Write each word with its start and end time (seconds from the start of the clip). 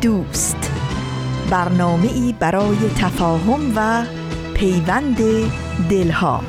دوست. 0.00 0.70
برنامه 1.50 2.12
ای 2.12 2.34
برای 2.40 2.76
تفاهم 2.98 3.72
و 3.76 4.04
پیوند 4.54 5.16
دلها. 5.90 6.42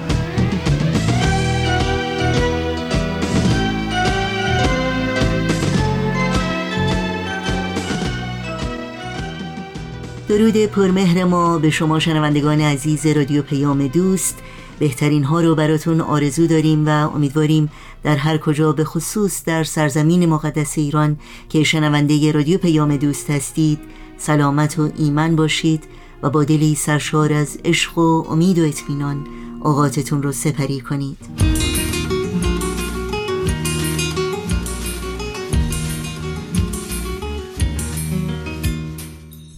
درود 10.30 10.66
پرمهر 10.66 11.24
ما 11.24 11.58
به 11.58 11.70
شما 11.70 12.00
شنوندگان 12.00 12.62
عزیز 12.62 13.06
رادیو 13.06 13.42
پیام 13.42 13.88
دوست. 13.88 14.44
بهترین 14.80 15.24
ها 15.24 15.42
رو 15.42 15.56
براتون 15.56 16.02
آرزو 16.02 16.48
داریم 16.48 16.88
و 16.88 16.90
امیدواریم 16.90 17.70
در 18.04 18.16
هر 18.16 18.38
کجا 18.38 18.72
به 18.72 18.84
خصوص 18.84 19.44
در 19.44 19.64
سرزمین 19.64 20.26
مقدس 20.26 20.78
ایران 20.78 21.18
که 21.50 21.64
شنونده 21.64 22.32
رادیو 22.32 22.58
پیام 22.58 22.98
دوست 22.98 23.30
هستید 23.30 23.80
سلامت 24.18 24.80
و 24.80 24.90
ایمن 24.98 25.36
باشید 25.36 25.84
و 26.24 26.30
با 26.30 26.44
دلی 26.44 26.76
سرشار 26.76 27.34
از 27.34 27.58
عشق 27.66 27.98
و 27.98 28.26
امید 28.30 28.60
و 28.60 28.64
اطمینان 28.64 29.28
اوقاتتون 29.64 30.24
رو 30.24 30.32
سپری 30.32 30.80
کنید. 30.80 31.57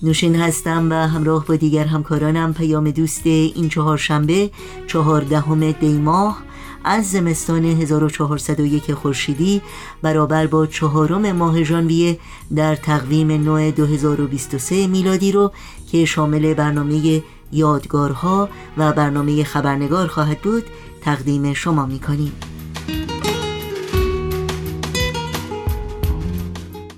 نوشین 0.04 0.36
هستم 0.36 0.88
و 0.92 0.94
همراه 0.94 1.46
با 1.46 1.56
دیگر 1.56 1.86
همکارانم 1.86 2.54
پیام 2.54 2.92
دوست 2.92 3.26
این 3.26 3.70
چهارشنبه 3.70 4.50
چهاردهم 4.88 5.72
دیماه 5.72 6.44
از 6.84 7.12
زمستان 7.12 7.66
1401 7.66 8.94
خورشیدی 8.94 9.62
برابر 10.02 10.48
با 10.48 10.66
چهارم 10.66 11.32
ماه 11.32 11.64
ژانویه 11.64 12.20
در 12.56 12.76
تقویم 12.76 13.32
نو 13.32 13.72
2023 13.72 14.88
میلادی 14.88 15.32
رو 15.32 15.52
که 15.92 16.06
شامل 16.06 16.54
برنامه 16.54 17.24
یادگارها 17.52 18.50
و 18.78 18.94
برنامه 18.94 19.44
خبرنگار 19.44 20.08
خواهد 20.08 20.42
بود 20.42 20.64
تقدیم 21.02 21.54
شما 21.54 21.86
می‌کنیم. 21.86 22.49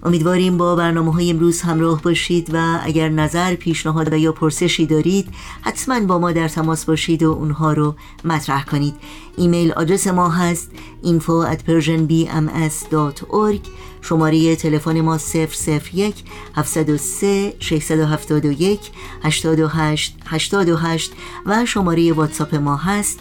امیدواریم 0.04 0.58
با 0.58 0.76
برنامه 0.76 1.14
های 1.14 1.30
امروز 1.30 1.62
همراه 1.62 2.02
باشید 2.02 2.50
و 2.54 2.80
اگر 2.84 3.10
نظر 3.10 3.56
پیشنهاد 3.56 4.14
و 4.14 4.18
یا 4.18 4.32
پرسشی 4.32 4.86
دارید 4.86 5.28
حتما 5.62 6.00
با 6.00 6.20
ما 6.20 6.32
در 6.32 6.48
تماس 6.48 6.86
باشید 6.86 7.24
و 7.24 7.32
اونها 7.32 7.74
رو 7.74 7.96
مطرح 8.26 8.66
کنید. 8.66 8.94
ایمیل 9.38 9.72
آدرس 9.72 10.08
ما 10.08 10.30
هست 10.30 10.72
info 11.04 11.54
at 11.54 11.58
persianbms.org 11.68 13.60
شماره 14.02 14.56
تلفن 14.56 15.02
ما 15.02 15.20
001 15.94 16.16
703 16.56 17.54
671 17.60 18.80
828 19.24 20.16
828 20.26 21.12
و 21.46 21.66
شماره 21.66 22.14
واتساپ 22.14 22.56
ما 22.56 22.76
هست 22.76 23.20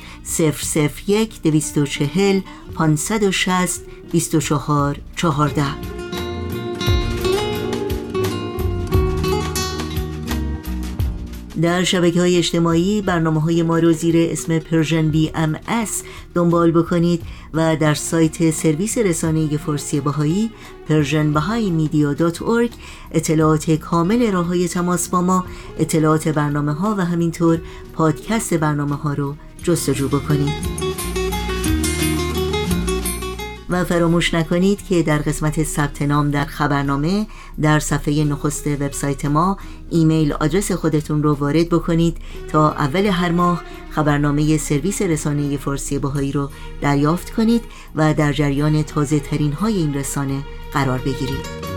001 1.07 1.43
240 1.43 2.41
560 2.75 3.81
24 4.13 4.97
14 5.17 6.10
در 11.63 11.85
شبکه 11.85 12.21
های 12.21 12.37
اجتماعی 12.37 13.03
برنامه 13.03 13.41
های 13.41 13.63
ما 13.63 13.79
رو 13.79 13.93
زیر 13.93 14.31
اسم 14.31 14.59
Persian 14.59 15.09
BMS 15.09 16.03
دنبال 16.35 16.71
بکنید 16.71 17.23
و 17.55 17.77
در 17.77 17.95
سایت 17.95 18.51
سرویس 18.51 18.99
رسانه 18.99 19.57
فارسی 19.57 20.01
بهایی 20.01 20.51
Persian 20.89 21.33
اطلاعات 23.13 23.71
کامل 23.71 24.33
راه 24.33 24.47
های 24.47 24.69
تماس 24.69 25.09
با 25.09 25.21
ما 25.23 25.45
اطلاعات 25.79 26.29
برنامه 26.29 26.73
ها 26.73 26.95
و 26.99 27.05
همینطور 27.05 27.61
پادکست 27.93 28.55
برنامه 28.55 28.97
ها 28.97 29.13
رو 29.13 29.35
جستجو 29.63 30.09
بکنید. 30.09 30.90
و 33.71 33.85
فراموش 33.85 34.35
نکنید 34.35 34.87
که 34.87 35.03
در 35.03 35.19
قسمت 35.19 35.63
ثبت 35.63 36.03
نام 36.03 36.31
در 36.31 36.45
خبرنامه 36.45 37.27
در 37.63 37.79
صفحه 37.79 38.25
نخست 38.25 38.67
وبسایت 38.67 39.25
ما 39.25 39.57
ایمیل 39.91 40.33
آدرس 40.33 40.73
خودتون 40.73 41.23
رو 41.23 41.35
وارد 41.35 41.69
بکنید 41.69 42.17
تا 42.49 42.73
اول 42.73 43.07
هر 43.07 43.33
ماه 43.33 43.63
خبرنامه 43.91 44.57
سرویس 44.57 45.03
رسانه 45.03 45.57
فارسی 45.57 45.99
باهایی 45.99 46.33
رو 46.33 46.51
دریافت 46.81 47.31
کنید 47.31 47.63
و 47.95 48.15
در 48.15 48.33
جریان 48.33 48.83
تازه 48.83 49.21
ترین 49.21 49.53
های 49.53 49.75
این 49.75 49.95
رسانه 49.95 50.43
قرار 50.73 50.99
بگیرید. 50.99 51.70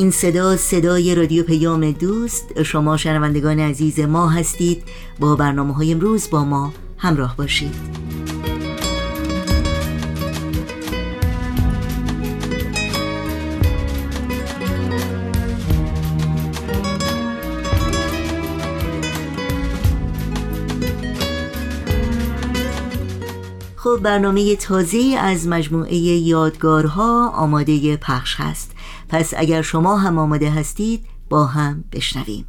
این 0.00 0.10
صدا 0.10 0.56
صدای 0.56 1.14
رادیو 1.14 1.42
پیام 1.42 1.90
دوست. 1.90 2.62
شما 2.62 2.96
شنوندگان 2.96 3.60
عزیز 3.60 4.00
ما 4.00 4.28
هستید. 4.28 4.82
با 5.18 5.36
برنامه 5.36 5.74
های 5.74 5.92
امروز 5.92 6.30
با 6.30 6.44
ما 6.44 6.72
همراه 6.98 7.36
باشید. 7.36 7.74
خب 23.96 24.02
برنامه 24.02 24.56
تازه 24.56 25.16
از 25.18 25.48
مجموعه 25.48 25.94
یادگارها 25.94 27.28
آماده 27.28 27.96
پخش 27.96 28.36
هست. 28.38 28.76
پس 29.08 29.34
اگر 29.36 29.62
شما 29.62 29.96
هم 29.96 30.18
آماده 30.18 30.50
هستید 30.50 31.06
با 31.30 31.44
هم 31.44 31.84
بشنویم. 31.92 32.46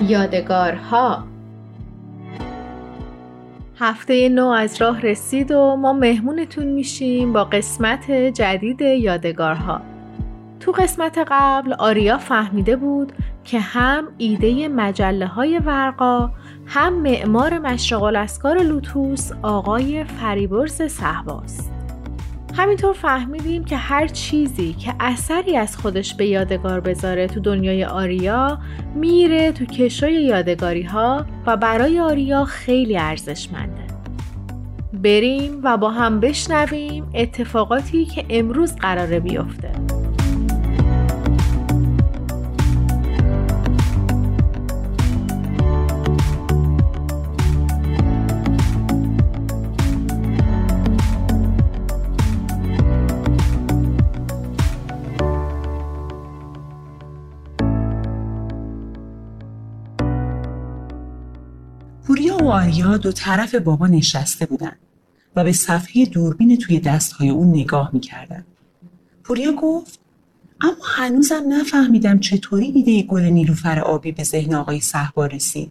یادگارها. 0.00 1.24
هفته 3.78 4.28
نو 4.28 4.46
از 4.46 4.82
راه 4.82 5.00
رسید 5.00 5.50
و 5.50 5.76
ما 5.76 5.92
مهمونتون 5.92 6.66
میشیم 6.66 7.32
با 7.32 7.44
قسمت 7.44 8.10
جدید 8.10 8.80
یادگارها. 8.80 9.80
تو 10.60 10.72
قسمت 10.72 11.18
قبل 11.30 11.72
آریا 11.72 12.18
فهمیده 12.18 12.76
بود 12.76 13.12
که 13.44 13.60
هم 13.60 14.08
ایده 14.18 14.68
مجله 14.68 15.26
های 15.26 15.58
ورقا 15.58 16.30
هم 16.66 17.02
معمار 17.02 17.58
مشرق 17.58 18.02
الاسکار 18.02 18.62
لوتوس 18.62 19.30
آقای 19.42 20.04
فریبرز 20.04 20.82
صحباست 20.82 21.70
همینطور 22.56 22.92
فهمیدیم 22.92 23.64
که 23.64 23.76
هر 23.76 24.06
چیزی 24.06 24.72
که 24.72 24.94
اثری 25.00 25.56
از 25.56 25.76
خودش 25.76 26.14
به 26.14 26.26
یادگار 26.26 26.80
بذاره 26.80 27.26
تو 27.26 27.40
دنیای 27.40 27.84
آریا 27.84 28.58
میره 28.94 29.52
تو 29.52 29.64
کشوی 29.64 30.12
یادگاری 30.12 30.82
ها 30.82 31.26
و 31.46 31.56
برای 31.56 32.00
آریا 32.00 32.44
خیلی 32.44 32.96
ارزشمنده. 32.96 33.84
بریم 34.92 35.60
و 35.62 35.76
با 35.76 35.90
هم 35.90 36.20
بشنویم 36.20 37.10
اتفاقاتی 37.14 38.04
که 38.04 38.24
امروز 38.30 38.76
قراره 38.76 39.20
بیفته. 39.20 39.83
آریا 62.54 62.96
دو 62.96 63.12
طرف 63.12 63.54
بابا 63.54 63.86
نشسته 63.86 64.46
بودن 64.46 64.72
و 65.36 65.44
به 65.44 65.52
صفحه 65.52 66.06
دوربین 66.06 66.58
توی 66.58 66.80
دستهای 66.80 67.28
اون 67.28 67.48
نگاه 67.48 67.90
می‌کردن. 67.92 68.44
پوریا 69.24 69.52
گفت 69.52 70.00
اما 70.60 70.84
هنوزم 70.84 71.42
نفهمیدم 71.48 72.18
چطوری 72.18 72.66
ایده 72.66 73.02
گل 73.02 73.22
نیلوفر 73.22 73.80
آبی 73.80 74.12
به 74.12 74.24
ذهن 74.24 74.54
آقای 74.54 74.80
صحبا 74.80 75.26
رسید. 75.26 75.70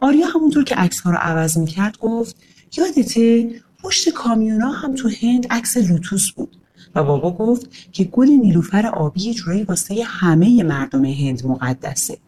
آریا 0.00 0.26
همونطور 0.26 0.64
که 0.64 0.74
عکس 0.74 1.00
ها 1.00 1.10
رو 1.10 1.16
عوض 1.20 1.58
می‌کرد 1.58 1.98
گفت 1.98 2.36
یادته 2.76 3.50
پشت 3.82 4.08
کامیونا 4.08 4.70
هم 4.70 4.94
تو 4.94 5.10
هند 5.22 5.46
عکس 5.50 5.76
لوتوس 5.76 6.30
بود 6.30 6.56
و 6.94 7.04
بابا 7.04 7.30
گفت 7.30 7.92
که 7.92 8.04
گل 8.04 8.28
نیلوفر 8.28 8.86
آبی 8.86 9.34
جورایی 9.34 9.64
واسه 9.64 10.04
همه 10.04 10.62
مردم 10.62 11.04
هند 11.04 11.46
مقدسه 11.46 12.18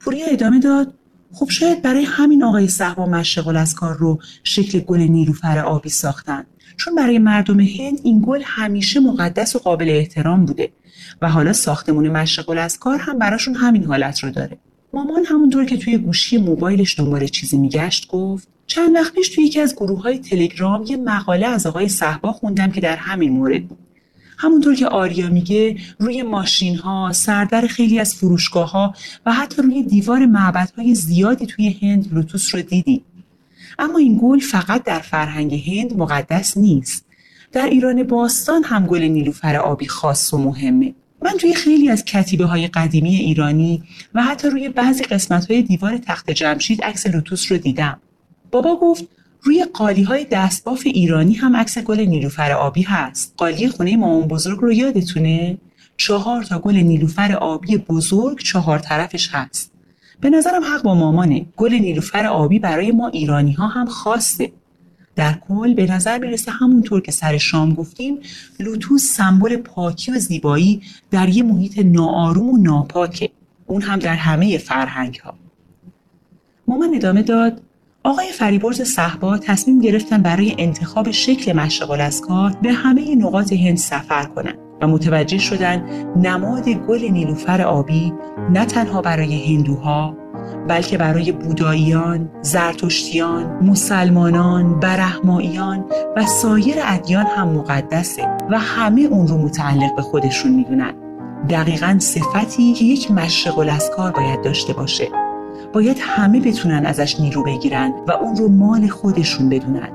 پوریا 0.00 0.26
ادامه 0.26 0.60
داد 0.60 0.94
خب 1.32 1.48
شاید 1.50 1.82
برای 1.82 2.04
همین 2.04 2.42
آقای 2.44 2.68
صحبا 2.68 3.06
مشغل 3.06 3.56
از 3.56 3.74
کار 3.74 3.96
رو 3.96 4.18
شکل 4.44 4.80
گل 4.80 4.98
نیلوفر 4.98 5.58
آبی 5.58 5.88
ساختن. 5.88 6.44
چون 6.76 6.94
برای 6.94 7.18
مردم 7.18 7.60
هند 7.60 8.00
این 8.02 8.22
گل 8.26 8.42
همیشه 8.44 9.00
مقدس 9.00 9.56
و 9.56 9.58
قابل 9.58 9.88
احترام 9.88 10.44
بوده 10.44 10.72
و 11.22 11.30
حالا 11.30 11.52
ساختمون 11.52 12.08
مشغل 12.08 12.58
از 12.58 12.78
کار 12.78 12.98
هم 12.98 13.18
براشون 13.18 13.54
همین 13.54 13.84
حالت 13.84 14.24
رو 14.24 14.30
داره. 14.30 14.58
مامان 14.92 15.24
همونطور 15.24 15.64
که 15.64 15.76
توی 15.76 15.98
گوشی 15.98 16.36
موبایلش 16.36 16.98
دنبال 16.98 17.26
چیزی 17.26 17.56
میگشت 17.56 18.08
گفت 18.08 18.48
چند 18.66 18.94
وقت 18.94 19.12
پیش 19.12 19.28
توی 19.28 19.44
یکی 19.44 19.60
از 19.60 19.74
گروه 19.74 20.02
های 20.02 20.18
تلگرام 20.18 20.84
یه 20.84 20.96
مقاله 20.96 21.46
از 21.46 21.66
آقای 21.66 21.88
صحبا 21.88 22.32
خوندم 22.32 22.70
که 22.70 22.80
در 22.80 22.96
همین 22.96 23.32
مورد 23.32 23.68
بود. 23.68 23.87
همونطور 24.38 24.74
که 24.74 24.86
آریا 24.86 25.28
میگه 25.28 25.76
روی 25.98 26.22
ماشین 26.22 26.76
ها، 26.76 27.12
سردر 27.12 27.66
خیلی 27.66 27.98
از 27.98 28.14
فروشگاه 28.14 28.70
ها 28.70 28.94
و 29.26 29.32
حتی 29.32 29.62
روی 29.62 29.82
دیوار 29.82 30.26
معبد 30.26 30.70
های 30.76 30.94
زیادی 30.94 31.46
توی 31.46 31.78
هند 31.82 32.12
لوتوس 32.12 32.54
رو 32.54 32.62
دیدی. 32.62 33.04
اما 33.78 33.98
این 33.98 34.18
گل 34.22 34.38
فقط 34.38 34.84
در 34.84 34.98
فرهنگ 34.98 35.54
هند 35.54 35.96
مقدس 35.96 36.56
نیست. 36.56 37.04
در 37.52 37.66
ایران 37.66 38.02
باستان 38.02 38.64
هم 38.64 38.86
گل 38.86 39.02
نیلوفر 39.02 39.56
آبی 39.56 39.86
خاص 39.86 40.34
و 40.34 40.38
مهمه. 40.38 40.94
من 41.22 41.32
توی 41.32 41.54
خیلی 41.54 41.90
از 41.90 42.04
کتیبه 42.04 42.44
های 42.44 42.66
قدیمی 42.66 43.16
ایرانی 43.16 43.82
و 44.14 44.22
حتی 44.22 44.50
روی 44.50 44.68
بعضی 44.68 45.04
قسمت 45.04 45.50
های 45.50 45.62
دیوار 45.62 45.98
تخت 45.98 46.30
جمشید 46.30 46.82
عکس 46.82 47.06
لوتوس 47.06 47.52
رو 47.52 47.58
دیدم. 47.58 48.00
بابا 48.50 48.76
گفت 48.76 49.04
روی 49.42 49.64
قالی 49.64 50.02
های 50.02 50.26
دستباف 50.30 50.82
ایرانی 50.84 51.34
هم 51.34 51.56
عکس 51.56 51.78
گل 51.78 52.00
نیلوفر 52.00 52.52
آبی 52.52 52.82
هست. 52.82 53.34
قالی 53.36 53.68
خونه 53.68 53.96
مامان 53.96 54.28
بزرگ 54.28 54.58
رو 54.58 54.72
یادتونه؟ 54.72 55.58
چهار 55.96 56.42
تا 56.42 56.58
گل 56.58 56.76
نیلوفر 56.76 57.32
آبی 57.32 57.76
بزرگ 57.76 58.38
چهار 58.38 58.78
طرفش 58.78 59.28
هست. 59.32 59.72
به 60.20 60.30
نظرم 60.30 60.64
حق 60.64 60.82
با 60.82 60.94
مامانه. 60.94 61.46
گل 61.56 61.74
نیلوفر 61.74 62.26
آبی 62.26 62.58
برای 62.58 62.92
ما 62.92 63.08
ایرانی 63.08 63.52
ها 63.52 63.66
هم 63.66 63.86
خاصه. 63.86 64.52
در 65.16 65.32
کل 65.48 65.74
به 65.74 65.86
نظر 65.86 66.18
می‌رسه 66.18 66.50
همونطور 66.50 67.00
که 67.00 67.12
سر 67.12 67.38
شام 67.38 67.74
گفتیم 67.74 68.18
لوتوس 68.60 69.02
سمبل 69.02 69.56
پاکی 69.56 70.12
و 70.12 70.18
زیبایی 70.18 70.82
در 71.10 71.28
یه 71.28 71.42
محیط 71.42 71.78
ناآروم 71.78 72.48
و 72.48 72.56
ناپاکه. 72.56 73.30
اون 73.66 73.82
هم 73.82 73.98
در 73.98 74.14
همه 74.14 74.58
فرهنگ 74.58 75.14
ها 75.14 75.34
مامان 76.68 76.94
ادامه 76.94 77.22
داد 77.22 77.62
آقای 78.04 78.32
فریبرز 78.32 78.82
صحبا 78.82 79.38
تصمیم 79.38 79.80
گرفتن 79.80 80.22
برای 80.22 80.54
انتخاب 80.58 81.10
شکل 81.10 81.52
از 82.00 82.20
کار 82.20 82.52
به 82.62 82.72
همه 82.72 83.14
نقاط 83.14 83.52
هند 83.52 83.76
سفر 83.76 84.24
کنند 84.24 84.58
و 84.82 84.86
متوجه 84.86 85.38
شدن 85.38 85.84
نماد 86.16 86.68
گل 86.68 87.04
نیلوفر 87.04 87.62
آبی 87.62 88.12
نه 88.50 88.64
تنها 88.64 89.02
برای 89.02 89.56
هندوها 89.56 90.16
بلکه 90.68 90.98
برای 90.98 91.32
بوداییان، 91.32 92.30
زرتشتیان، 92.42 93.64
مسلمانان، 93.64 94.80
برهماییان 94.80 95.84
و 96.16 96.26
سایر 96.26 96.76
ادیان 96.82 97.26
هم 97.26 97.48
مقدسه 97.48 98.36
و 98.50 98.58
همه 98.58 99.00
اون 99.00 99.26
رو 99.26 99.38
متعلق 99.38 99.96
به 99.96 100.02
خودشون 100.02 100.52
می‌دونن. 100.52 100.94
دقیقا 101.50 101.96
صفتی 101.98 102.72
که 102.72 102.84
یک 102.84 103.10
کار 103.90 104.12
باید 104.12 104.42
داشته 104.42 104.72
باشه 104.72 105.08
باید 105.72 105.96
همه 106.00 106.40
بتونن 106.40 106.86
ازش 106.86 107.20
نیرو 107.20 107.42
بگیرن 107.42 107.92
و 108.08 108.12
اون 108.12 108.36
رو 108.36 108.48
مال 108.48 108.88
خودشون 108.88 109.48
بدونن. 109.48 109.88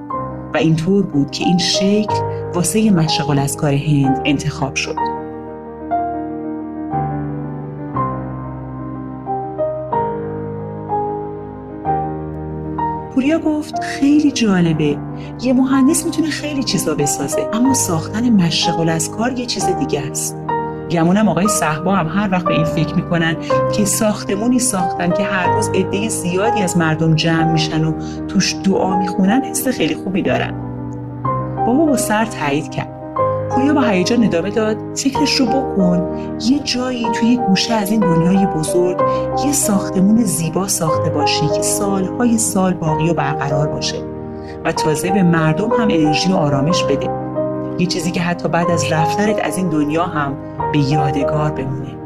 و 0.53 0.57
اینطور 0.57 1.05
بود 1.05 1.31
که 1.31 1.43
این 1.43 1.57
شکل 1.57 2.15
واسه 2.53 2.91
مشغل 2.91 3.39
از 3.39 3.57
کار 3.57 3.73
هند 3.73 4.21
انتخاب 4.25 4.75
شد. 4.75 4.95
پوریا 13.13 13.39
گفت 13.39 13.83
خیلی 13.83 14.31
جالبه. 14.31 14.97
یه 15.41 15.53
مهندس 15.53 16.05
می‌تونه 16.05 16.29
خیلی 16.29 16.63
چیزا 16.63 16.95
بسازه 16.95 17.49
اما 17.53 17.73
ساختن 17.73 18.29
مشغل 18.29 18.89
از 18.89 19.11
کار 19.11 19.39
یه 19.39 19.45
چیز 19.45 19.65
دیگه 19.65 20.01
است. 20.11 20.42
گمونم 20.91 21.30
آقای 21.30 21.47
صحبا 21.47 21.95
هم 21.95 22.07
هر 22.07 22.31
وقت 22.31 22.45
به 22.45 22.53
این 22.53 22.65
فکر 22.65 22.95
می‌کنن 22.95 23.35
که 23.75 23.85
ساختمونی 23.85 24.59
ساختن 24.59 25.12
که 25.12 25.24
هر 25.24 25.56
روز 25.56 25.69
عده 25.69 26.09
زیادی 26.09 26.62
از 26.62 26.77
مردم 26.77 27.15
جمع 27.15 27.51
میشن 27.51 27.85
و 27.85 27.94
توش 28.27 28.56
دعا 28.63 29.00
می‌خونن 29.00 29.41
حس 29.44 29.68
خیلی 29.68 29.95
خوبی 29.95 30.21
دارن. 30.21 30.53
بابا 31.65 31.85
با 31.85 31.97
سر 31.97 32.25
تایید 32.25 32.69
کرد. 32.69 32.89
پویا 33.50 33.74
با 33.74 33.81
هیجان 33.81 34.24
ادامه 34.24 34.50
داد 34.50 34.77
فکرش 34.95 35.35
رو 35.35 35.45
بکن. 35.45 36.07
یه 36.50 36.59
جایی 36.59 37.07
توی 37.13 37.39
گوشه 37.47 37.74
از 37.74 37.91
این 37.91 38.00
دنیای 38.00 38.45
بزرگ 38.45 38.97
یه 39.45 39.51
ساختمون 39.51 40.24
زیبا 40.24 40.68
ساخته 40.68 41.09
باشی 41.09 41.47
که 41.47 41.62
سالهای 41.62 42.38
سال 42.38 42.74
باقی 42.74 43.09
و 43.09 43.13
برقرار 43.13 43.68
باشه 43.68 43.97
و 44.65 44.71
تازه 44.71 45.12
به 45.12 45.24
مردم 45.24 45.69
هم 45.69 45.88
انرژی 45.91 46.31
و 46.31 46.36
آرامش 46.36 46.83
بده. 46.83 47.22
یه 47.79 47.85
چیزی 47.85 48.11
که 48.11 48.21
حتی 48.21 48.49
بعد 48.49 48.71
از 48.71 48.91
رفتنت 48.91 49.39
از 49.43 49.57
این 49.57 49.69
دنیا 49.69 50.05
هم 50.05 50.37
به 50.71 50.79
یادگار 50.79 51.51
بمونه. 51.51 52.03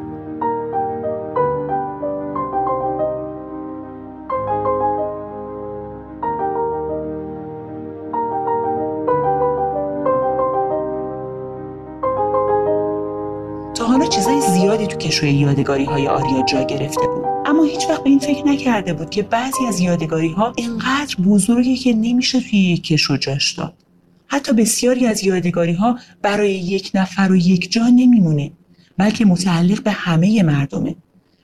تا 13.75 13.85
حالا 13.85 14.05
چیزای 14.05 14.41
زیادی 14.41 14.87
تو 14.87 14.97
کشوی 14.97 15.31
یادگاری 15.31 15.85
های 15.85 16.07
آریا 16.07 16.41
جا 16.45 16.63
گرفته 16.63 17.07
بود. 17.07 17.25
اما 17.45 17.63
هیچ 17.63 17.89
وقت 17.89 18.03
به 18.03 18.09
این 18.09 18.19
فکر 18.19 18.47
نکرده 18.47 18.93
بود 18.93 19.09
که 19.09 19.23
بعضی 19.23 19.65
از 19.67 19.79
یادگاری 19.79 20.31
ها 20.31 20.53
اینقدر 20.55 21.15
بزرگی 21.25 21.75
که 21.75 21.93
نمیشه 21.93 22.39
توی 22.39 22.59
یک 22.59 22.83
کشو 22.83 23.17
جاش 23.17 23.51
داد. 23.51 23.86
حتی 24.27 24.53
بسیاری 24.53 25.05
از 25.05 25.23
یادگاری 25.23 25.73
ها 25.73 25.99
برای 26.21 26.53
یک 26.53 26.91
نفر 26.93 27.31
و 27.31 27.35
یک 27.35 27.71
جا 27.71 27.87
نمیمونه 27.87 28.51
بلکه 28.97 29.25
متعلق 29.25 29.83
به 29.83 29.91
همه 29.91 30.43
مردمه 30.43 30.95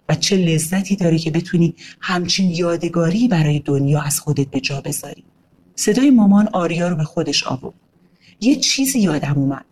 و 0.10 0.16
چه 0.16 0.38
لذتی 0.38 0.96
داره 0.96 1.18
که 1.18 1.32
بتونی 1.32 1.76
همچین 2.02 2.50
یادگاری 2.52 3.28
برای 3.28 3.60
دنیا 3.60 4.02
از 4.02 4.20
خودت 4.20 4.48
به 4.48 4.60
جا 4.60 4.82
بذاری 4.82 5.24
صدای 5.76 6.10
مامان 6.10 6.50
آریا 6.54 6.88
رو 6.88 6.96
به 6.96 7.04
خودش 7.04 7.44
آورد 7.44 7.76
یه 8.42 8.56
چیزی 8.56 9.00
یادم 9.00 9.34
اومد 9.34 9.66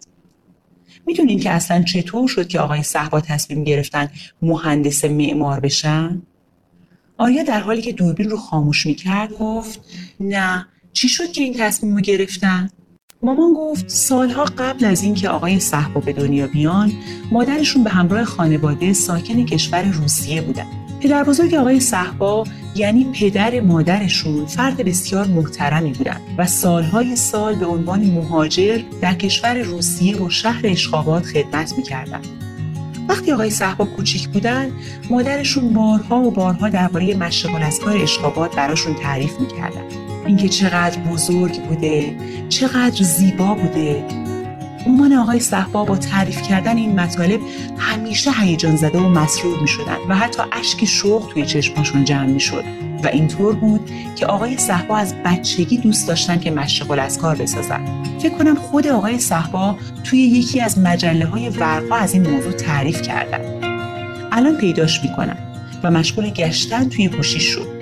می‌دونین 1.05 1.39
که 1.39 1.51
اصلا 1.51 1.83
چطور 1.83 2.27
شد 2.27 2.47
که 2.47 2.59
آقای 2.59 2.83
صحبا 2.83 3.21
تصمیم 3.21 3.63
گرفتن 3.63 4.09
مهندس 4.41 5.05
معمار 5.05 5.59
بشن؟ 5.59 6.21
آریا 7.17 7.43
در 7.43 7.59
حالی 7.59 7.81
که 7.81 7.91
دوربین 7.91 8.29
رو 8.29 8.38
خاموش 8.38 8.85
می‌کرد 8.85 9.33
گفت 9.33 9.79
نه 10.19 10.67
چی 10.93 11.09
شد 11.09 11.31
که 11.31 11.41
این 11.41 11.53
تصمیم 11.53 11.95
رو 11.95 12.01
گرفتن؟ 12.01 12.69
مامان 13.23 13.53
گفت 13.53 13.89
سالها 13.89 14.45
قبل 14.57 14.85
از 14.85 15.03
اینکه 15.03 15.29
آقای 15.29 15.59
صحبا 15.59 16.01
به 16.01 16.13
دنیا 16.13 16.47
بیان 16.47 16.91
مادرشون 17.31 17.83
به 17.83 17.89
همراه 17.89 18.23
خانواده 18.23 18.93
ساکن 18.93 19.45
کشور 19.45 19.83
روسیه 19.83 20.41
بودن. 20.41 20.65
پدر 20.99 21.23
بزرگ 21.23 21.53
آقای 21.53 21.79
صحبا 21.79 22.43
یعنی 22.75 23.11
پدر 23.19 23.59
مادرشون 23.59 24.45
فرد 24.45 24.77
بسیار 24.77 25.27
محترمی 25.27 25.91
بودن 25.91 26.17
و 26.37 26.47
سالهای 26.47 27.15
سال 27.15 27.55
به 27.55 27.65
عنوان 27.65 28.05
مهاجر 28.05 28.81
در 29.01 29.13
کشور 29.13 29.57
روسیه 29.57 30.17
و 30.17 30.29
شهر 30.29 30.61
اشخابات 30.63 31.25
خدمت 31.25 31.73
می‌کردن. 31.77 32.21
وقتی 33.09 33.31
آقای 33.31 33.49
صحبا 33.49 33.85
کوچیک 33.85 34.27
بودن 34.27 34.71
مادرشون 35.09 35.73
بارها 35.73 36.21
و 36.21 36.31
بارها 36.31 36.69
درباره 36.69 37.15
مشغل 37.15 37.63
از 37.63 37.79
کار 37.79 37.97
اشخابات 37.97 38.55
براشون 38.55 38.95
تعریف 38.95 39.39
می‌کردن. 39.39 40.10
اینکه 40.31 40.50
چقدر 40.50 41.00
بزرگ 41.00 41.61
بوده 41.61 42.15
چقدر 42.50 43.03
زیبا 43.03 43.53
بوده. 43.53 44.03
مامان 44.88 45.13
آقای 45.13 45.39
صحبا 45.39 45.85
با 45.85 45.97
تعریف 45.97 46.41
کردن 46.41 46.77
این 46.77 47.00
مطالب 47.00 47.39
همیشه 47.77 48.31
هیجان 48.31 48.75
زده 48.75 49.00
و 49.00 49.09
مسرور 49.09 49.59
می 49.59 49.67
شدن 49.67 49.97
و 50.09 50.15
حتی 50.15 50.43
اشک 50.51 50.85
شوق 50.85 51.27
توی 51.33 51.45
چشماشون 51.45 52.03
جمع 52.03 52.25
می 52.25 52.39
شد 52.39 52.63
و 53.03 53.07
اینطور 53.07 53.55
بود 53.55 53.91
که 54.15 54.25
آقای 54.25 54.57
صحبا 54.57 54.97
از 54.97 55.15
بچگی 55.25 55.77
دوست 55.77 56.07
داشتن 56.07 56.39
که 56.39 56.51
مشغل 56.51 57.00
از 57.00 57.19
کار 57.19 57.35
بسازن. 57.35 58.03
فکر 58.19 58.38
کنم 58.38 58.55
خود 58.55 58.88
آقای 58.88 59.19
صحبا 59.19 59.75
توی 60.03 60.19
یکی 60.19 60.61
از 60.61 60.79
مجله 60.79 61.25
های 61.25 61.50
ورقا 61.50 61.95
از 61.95 62.13
این 62.13 62.29
موضوع 62.29 62.51
تعریف 62.51 63.01
کردن. 63.01 63.41
الان 64.31 64.57
پیداش 64.57 65.03
می‌کنم 65.03 65.38
و 65.83 65.91
مشغول 65.91 66.29
گشتن 66.29 66.89
توی 66.89 67.07
گوشی 67.07 67.39
شد. 67.39 67.81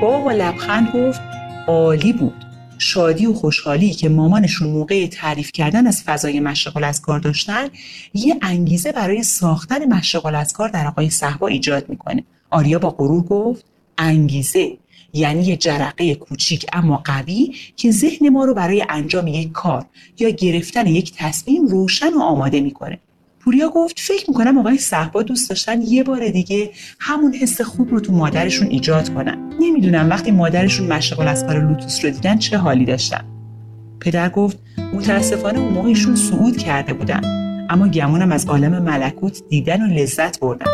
بابا 0.00 0.20
با 0.20 0.32
لبخند 0.32 0.88
گفت 0.94 1.31
عالی 1.66 2.12
بود. 2.12 2.44
شادی 2.78 3.26
و 3.26 3.34
خوشحالی 3.34 3.90
که 3.90 4.08
مامانشون 4.08 4.68
موقع 4.68 5.06
تعریف 5.06 5.52
کردن 5.52 5.86
از 5.86 6.02
فضای 6.02 6.40
مشغل 6.40 6.84
از 6.84 7.00
کار 7.00 7.20
داشتن 7.20 7.68
یه 8.14 8.38
انگیزه 8.42 8.92
برای 8.92 9.22
ساختن 9.22 9.94
مشغل 9.94 10.34
از 10.34 10.52
کار 10.52 10.68
در 10.68 10.86
آقای 10.86 11.10
صحبا 11.10 11.46
ایجاد 11.46 11.88
می‌کنه. 11.88 12.24
آریا 12.50 12.78
با 12.78 12.90
غرور 12.90 13.22
گفت 13.22 13.64
انگیزه 13.98 14.78
یعنی 15.12 15.42
یه 15.42 15.56
جرقه 15.56 16.14
کوچیک 16.14 16.66
اما 16.72 17.02
قوی 17.04 17.54
که 17.76 17.90
ذهن 17.90 18.28
ما 18.28 18.44
رو 18.44 18.54
برای 18.54 18.84
انجام 18.88 19.26
یک 19.26 19.52
کار 19.52 19.86
یا 20.18 20.30
گرفتن 20.30 20.86
یک 20.86 21.12
تصمیم 21.16 21.66
روشن 21.66 22.12
و 22.14 22.20
آماده 22.20 22.60
می‌کنه. 22.60 22.98
پوریا 23.44 23.68
گفت 23.68 24.00
فکر 24.00 24.24
می‌کنم 24.30 24.58
آقای 24.58 24.78
صحبا 24.78 25.22
دوست 25.22 25.48
داشتن 25.48 25.82
یه 25.82 26.02
بار 26.02 26.28
دیگه 26.28 26.70
همون 27.00 27.34
حس 27.34 27.60
خوب 27.60 27.90
رو 27.90 28.00
تو 28.00 28.12
مادرشون 28.12 28.68
ایجاد 28.68 29.14
کنن. 29.14 29.52
نمی‌دونم 29.60 30.10
وقتی 30.10 30.30
مادرشون 30.30 30.92
از 30.92 31.46
کار 31.46 31.68
لوتوس 31.68 32.04
رو 32.04 32.10
دیدن 32.10 32.38
چه 32.38 32.58
حالی 32.58 32.84
داشتن. 32.84 33.24
پدر 34.00 34.28
گفت 34.28 34.58
متاسفانه 34.92 35.58
اون 35.58 35.72
موقعشون 35.72 36.16
صعود 36.16 36.56
کرده 36.56 36.92
بودن 36.92 37.20
اما 37.70 37.88
گمونم 37.88 38.32
از 38.32 38.46
عالم 38.46 38.82
ملکوت 38.82 39.42
دیدن 39.48 39.82
و 39.82 39.86
لذت 39.86 40.40
بردن. 40.40 40.66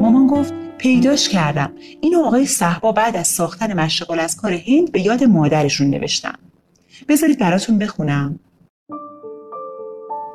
مامان 0.00 0.26
گفت 0.26 0.54
پیداش 0.78 1.28
کردم. 1.28 1.72
اینو 2.00 2.24
آقای 2.24 2.46
صحبا 2.46 2.92
بعد 2.92 3.16
از 3.16 3.26
ساختن 3.26 3.78
از 3.78 4.36
کار 4.36 4.52
هند 4.52 4.92
به 4.92 5.00
یاد 5.00 5.24
مادرشون 5.24 5.90
نوشتم 5.90 6.38
بذارید 7.08 7.38
براتون 7.38 7.78
بخونم. 7.78 8.38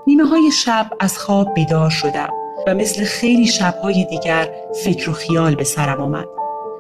نیمه 0.08 0.26
های 0.26 0.52
شب 0.52 0.86
از 1.00 1.18
خواب 1.18 1.54
بیدار 1.54 1.90
شدم 1.90 2.30
و 2.68 2.74
مثل 2.74 3.04
خیلی 3.04 3.48
شبهای 3.48 4.06
دیگر 4.06 4.50
فکر 4.84 5.10
و 5.10 5.14
خیال 5.14 5.56
به 5.56 5.64
سرم 5.64 6.02
آمد. 6.02 6.26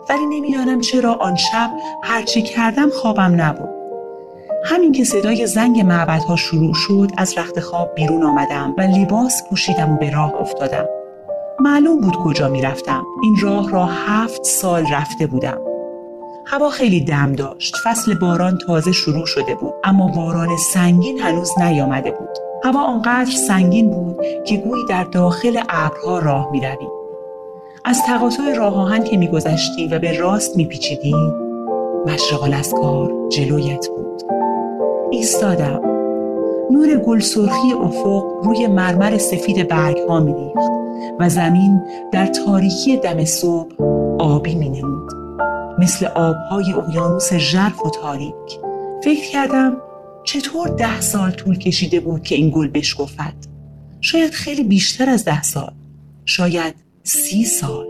ولی 0.09 0.25
نمی‌دانم 0.25 0.81
چرا 0.81 1.13
آن 1.13 1.35
شب 1.35 1.69
هرچی 2.03 2.41
کردم 2.41 2.89
خوابم 2.89 3.41
نبود. 3.41 3.69
همین 4.65 4.91
که 4.91 5.03
صدای 5.03 5.47
زنگ 5.47 5.79
معبدها 5.79 6.35
شروع 6.35 6.73
شد 6.73 7.11
از 7.17 7.37
رخت 7.37 7.59
خواب 7.59 7.95
بیرون 7.95 8.23
آمدم 8.23 8.75
و 8.77 8.81
لباس 8.81 9.43
پوشیدم 9.49 9.93
و 9.93 9.97
به 9.97 10.09
راه 10.09 10.33
افتادم. 10.33 10.85
معلوم 11.59 12.01
بود 12.01 12.15
کجا 12.15 12.47
می‌رفتم. 12.47 13.03
این 13.23 13.35
راه 13.41 13.71
را 13.71 13.85
هفت 13.85 14.43
سال 14.43 14.85
رفته 14.93 15.27
بودم. 15.27 15.61
هوا 16.45 16.69
خیلی 16.69 17.01
دم 17.01 17.33
داشت. 17.33 17.75
فصل 17.83 18.13
باران 18.13 18.57
تازه 18.57 18.91
شروع 18.91 19.25
شده 19.25 19.55
بود 19.55 19.73
اما 19.83 20.07
باران 20.07 20.57
سنگین 20.57 21.19
هنوز 21.19 21.51
نیامده 21.59 22.11
بود. 22.11 22.46
هوا 22.67 22.83
آنقدر 22.83 23.31
سنگین 23.47 23.89
بود 23.89 24.17
که 24.45 24.57
گویی 24.57 24.85
در 24.89 25.03
داخل 25.03 25.59
ابرها 25.69 26.19
راه 26.19 26.51
می‌روی. 26.51 26.87
از 27.85 28.03
تقاطع 28.03 28.53
راه 28.53 28.77
آهن 28.77 29.03
که 29.03 29.17
میگذشتی 29.17 29.87
و 29.87 29.99
به 29.99 30.17
راست 30.17 30.57
میپیچیدی 30.57 31.15
مشرق 32.05 32.71
کار 32.81 33.29
جلویت 33.29 33.87
بود. 33.87 34.21
ایستادم. 35.11 35.81
نور 36.71 36.97
گل 36.97 37.19
سرخی 37.19 37.73
افق 37.73 38.23
روی 38.43 38.67
مرمر 38.67 39.17
سفید 39.17 39.67
برگ 39.67 39.97
ها 40.09 40.19
میریخت 40.19 40.71
و 41.19 41.29
زمین 41.29 41.81
در 42.11 42.25
تاریکی 42.25 42.97
دم 42.97 43.25
صبح 43.25 43.71
آبی 44.19 44.55
می 44.55 44.69
نمود. 44.69 45.11
مثل 45.79 46.05
آبهای 46.05 46.73
اقیانوس 46.73 47.33
ژرف 47.33 47.85
و 47.85 47.89
تاریک. 47.89 48.59
فکر 49.03 49.31
کردم 49.31 49.77
چطور 50.27 50.69
ده 50.69 51.01
سال 51.01 51.31
طول 51.31 51.57
کشیده 51.57 51.99
بود 51.99 52.23
که 52.23 52.35
این 52.35 52.51
گل 52.55 52.67
بشکفد؟ 52.67 53.33
شاید 54.01 54.31
خیلی 54.31 54.63
بیشتر 54.63 55.09
از 55.09 55.25
ده 55.25 55.41
سال. 55.41 55.73
شاید 56.25 56.75
سی 57.03 57.45
سال. 57.45 57.85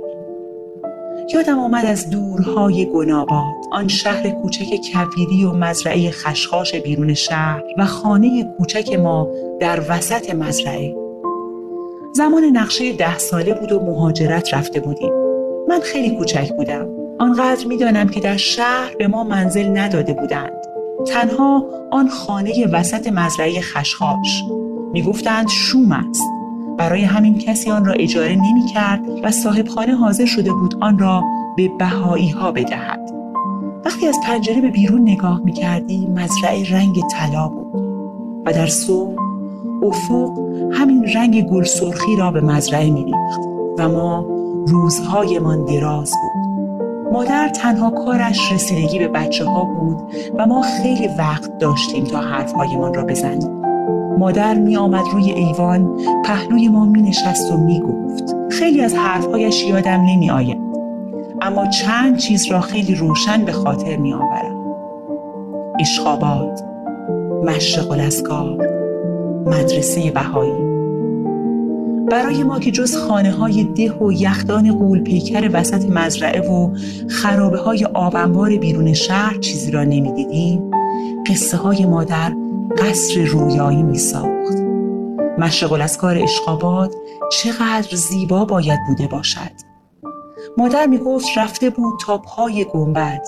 یادم 1.34 1.60
آمد 1.60 1.86
از 1.86 2.10
دورهای 2.10 2.86
گناباد 2.86 3.54
آن 3.72 3.88
شهر 3.88 4.30
کوچک 4.30 4.66
کویری 4.94 5.44
و 5.44 5.52
مزرعه 5.52 6.12
خشخاش 6.12 6.76
بیرون 6.76 7.14
شهر 7.14 7.64
و 7.78 7.86
خانه 7.86 8.54
کوچک 8.58 8.94
ما 8.94 9.28
در 9.60 9.82
وسط 9.90 10.36
مزرعه. 10.36 10.96
زمان 12.14 12.44
نقشه 12.44 12.94
ده 12.94 13.18
ساله 13.18 13.54
بود 13.54 13.72
و 13.72 13.80
مهاجرت 13.80 14.54
رفته 14.54 14.80
بودیم. 14.80 15.14
من 15.68 15.80
خیلی 15.80 16.18
کوچک 16.18 16.54
بودم. 16.54 16.88
آنقدر 17.20 17.68
می‌دانم 17.68 18.10
که 18.10 18.20
در 18.20 18.38
شهر 18.38 18.96
به 19.00 19.08
ما 19.08 19.24
منزل 19.24 19.78
نداده 19.78 20.14
بودند. 20.14 20.67
تنها 21.06 21.66
آن 21.92 22.10
خانه 22.10 22.68
وسط 22.68 23.08
مزرعه 23.08 23.62
خشخاش. 23.62 24.44
می‌گفتند 24.94 25.48
شوم 25.48 25.92
است. 25.92 26.24
برای 26.78 27.02
همین 27.02 27.38
کسی 27.38 27.72
آن 27.72 27.86
را 27.86 27.94
اجاره 27.94 28.36
نمی 28.36 28.66
کرد 28.74 29.02
و 29.24 29.32
صاحب 29.32 29.68
خانه 29.68 29.96
حاضر 29.96 30.26
شده 30.26 30.54
بود 30.54 30.76
آن 30.82 31.00
را 31.00 31.24
به 31.58 31.72
بهایی 31.80 32.30
ها 32.30 32.52
بدهد. 32.52 33.12
وقتی 33.86 34.08
از 34.08 34.18
پنجره 34.26 34.62
به 34.62 34.70
بیرون 34.70 35.02
نگاه 35.02 35.42
می 35.44 35.54
کردی 35.54 36.08
مزرعه 36.08 36.72
رنگ 36.72 36.96
طلا 37.12 37.48
بود. 37.48 37.82
و 38.46 38.54
در 38.54 38.68
صبح 38.68 39.16
افق 39.84 40.30
همین 40.72 41.06
رنگ 41.16 41.46
گل 41.46 41.64
سرخی 41.64 42.16
را 42.16 42.32
به 42.32 42.42
مزرعه 42.42 42.90
می 42.90 43.04
ریخت 43.04 43.40
و 43.78 43.90
ما 43.90 44.26
روزهایمان 44.68 45.66
دراز 45.66 46.12
بود. 46.12 46.37
مادر 47.12 47.50
تنها 47.50 47.90
کارش 47.90 48.52
رسیدگی 48.52 49.00
به 49.00 49.08
بچه 49.08 49.46
ها 49.46 49.64
بود 49.64 49.98
و 50.38 50.46
ما 50.46 50.62
خیلی 50.62 51.08
وقت 51.08 51.58
داشتیم 51.58 52.04
تا 52.04 52.20
حرفهایمان 52.20 52.94
را 52.94 53.04
بزنیم. 53.04 53.58
مادر 54.18 54.54
می 54.54 54.78
آمد 54.78 55.04
روی 55.14 55.32
ایوان 55.32 56.00
پهلوی 56.26 56.68
ما 56.68 56.86
می 56.86 57.02
نشست 57.02 57.52
و 57.52 57.58
می 57.58 57.80
گفت 57.80 58.36
خیلی 58.52 58.82
از 58.82 58.94
حرفهایش 58.94 59.64
یادم 59.64 60.02
نمی 60.02 60.30
آید 60.30 60.58
اما 61.42 61.68
چند 61.68 62.18
چیز 62.18 62.52
را 62.52 62.62
خیلی 62.62 62.96
روشن 62.96 63.46
به 63.46 63.52
خاطر 63.52 63.98
می 63.98 64.14
آورم 64.14 64.76
اشخابات 65.80 66.64
مشرق 67.44 67.92
الاسکار 67.92 68.58
مدرسه 69.46 70.12
بهایی. 70.12 70.67
برای 72.12 72.44
ما 72.44 72.60
که 72.60 72.72
جز 72.72 72.96
خانه 72.96 73.32
های 73.32 73.64
ده 73.64 73.94
و 73.94 74.12
یخدان 74.12 74.78
قول 74.78 75.04
پیکر 75.04 75.50
وسط 75.54 75.90
مزرعه 75.90 76.42
و 76.42 76.76
خرابه 77.10 77.58
های 77.58 77.86
آبنبار 77.86 78.58
بیرون 78.58 78.94
شهر 78.94 79.38
چیزی 79.38 79.72
را 79.72 79.84
نمی‌دیدیم 79.84 80.72
قصه 81.28 81.58
های 81.58 81.86
مادر 81.86 82.34
قصر 82.78 83.26
رویایی 83.26 83.84
می 83.84 83.98
ساخت 83.98 84.58
مشغل 85.38 85.82
از 85.82 85.98
کار 85.98 86.18
اشقابات 86.18 86.96
چقدر 87.32 87.96
زیبا 87.96 88.46
باید 88.46 88.80
بوده 88.88 89.08
باشد. 89.08 89.52
مادر 90.58 90.86
می 90.86 90.98
گفت 90.98 91.28
رفته 91.38 91.70
بود 91.70 92.00
تا 92.06 92.18
پای 92.18 92.66
گنبد 92.74 93.22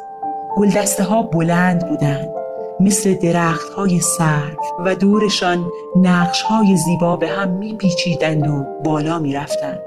گلدسته 0.57 1.03
ها 1.03 1.21
بلند 1.21 1.88
بودند. 1.88 2.38
مثل 2.81 3.13
درخت 3.13 3.74
های 3.74 4.00
سرف 4.00 4.57
و 4.86 4.95
دورشان 4.95 5.71
نقش 5.95 6.41
های 6.41 6.77
زیبا 6.77 7.15
به 7.15 7.27
هم 7.27 7.50
می 7.50 7.74
پیچیدند 7.74 8.48
و 8.48 8.65
بالا 8.86 9.19
می 9.19 9.33
رفتند. 9.33 9.79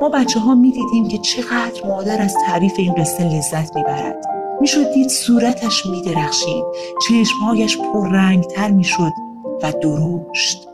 ما 0.00 0.08
بچه 0.08 0.40
ها 0.40 0.54
می 0.54 0.72
دیدیم 0.72 1.08
که 1.08 1.18
چقدر 1.18 1.88
مادر 1.88 2.22
از 2.22 2.34
تعریف 2.46 2.72
این 2.78 2.94
قصه 2.94 3.24
لذت 3.24 3.76
می 3.76 3.82
برد. 3.82 4.24
می 4.60 4.66
شد 4.66 4.92
دید 4.92 5.08
صورتش 5.08 5.86
می 5.86 6.02
درخشید 6.02 6.64
چشمهایش 7.08 7.78
پررنگتر 7.78 8.70
می 8.70 8.84
شد 8.84 9.12
و 9.62 9.72
درشت 9.72 10.68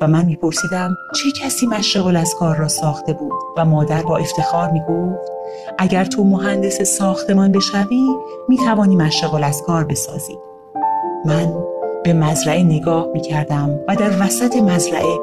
و 0.00 0.06
من 0.06 0.24
می 0.24 0.36
پرسیدم 0.36 0.96
چه 1.14 1.44
کسی 1.44 1.66
مشغول 1.66 2.16
از 2.16 2.34
کار 2.38 2.56
را 2.56 2.68
ساخته 2.68 3.12
بود 3.12 3.32
و 3.56 3.64
مادر 3.64 4.02
با 4.02 4.16
افتخار 4.16 4.70
می 4.70 4.80
گفت 4.80 5.32
اگر 5.78 6.04
تو 6.04 6.24
مهندس 6.24 6.82
ساختمان 6.82 7.52
بشوی 7.52 8.16
می 8.48 8.56
توانی 8.56 8.96
مشغول 8.96 9.44
از 9.44 9.62
کار 9.62 9.84
بسازی 9.84 10.38
من 11.24 11.52
به 12.04 12.12
مزرعه 12.12 12.62
نگاه 12.62 13.06
می 13.14 13.20
کردم 13.20 13.80
و 13.88 13.96
در 13.96 14.22
وسط 14.22 14.56
مزرعه 14.56 15.18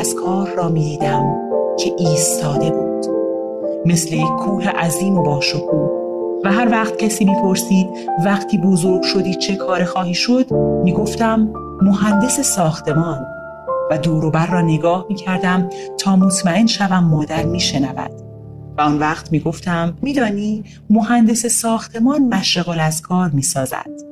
از 0.00 0.14
کار 0.24 0.48
را 0.56 0.68
می 0.68 0.84
دیدم 0.84 1.36
که 1.78 1.92
ایستاده 1.98 2.70
بود. 2.70 3.06
مثل 3.86 4.14
یک 4.14 4.26
کوه 4.26 4.68
عظیم 4.68 5.18
و 5.18 5.22
باشکوه. 5.22 5.90
و 6.44 6.52
هر 6.52 6.70
وقت 6.70 6.96
کسی 6.96 7.24
می‌پرسید 7.24 7.86
وقتی 8.24 8.58
بزرگ 8.58 9.02
شدی 9.02 9.34
چه 9.34 9.56
کار 9.56 9.84
خواهی 9.84 10.14
شد 10.14 10.52
می‌گفتم 10.84 11.48
مهندس 11.82 12.40
ساختمان. 12.40 13.26
و 13.90 13.98
دوروبر 13.98 14.46
را 14.46 14.60
نگاه 14.60 15.06
می‌کردم 15.08 15.68
تا 15.98 16.16
مطمئن 16.16 16.66
شوم 16.66 17.04
مادر 17.04 17.42
میشنود. 17.42 18.10
و 18.78 18.80
آن 18.80 18.98
وقت 18.98 19.32
می‌گفتم 19.32 19.94
میدانی 20.02 20.64
مهندس 20.90 21.46
ساختمان 21.46 22.22
مشرق 22.22 22.76
از 22.80 23.02
کار 23.02 23.28
می‌سازد. 23.28 24.09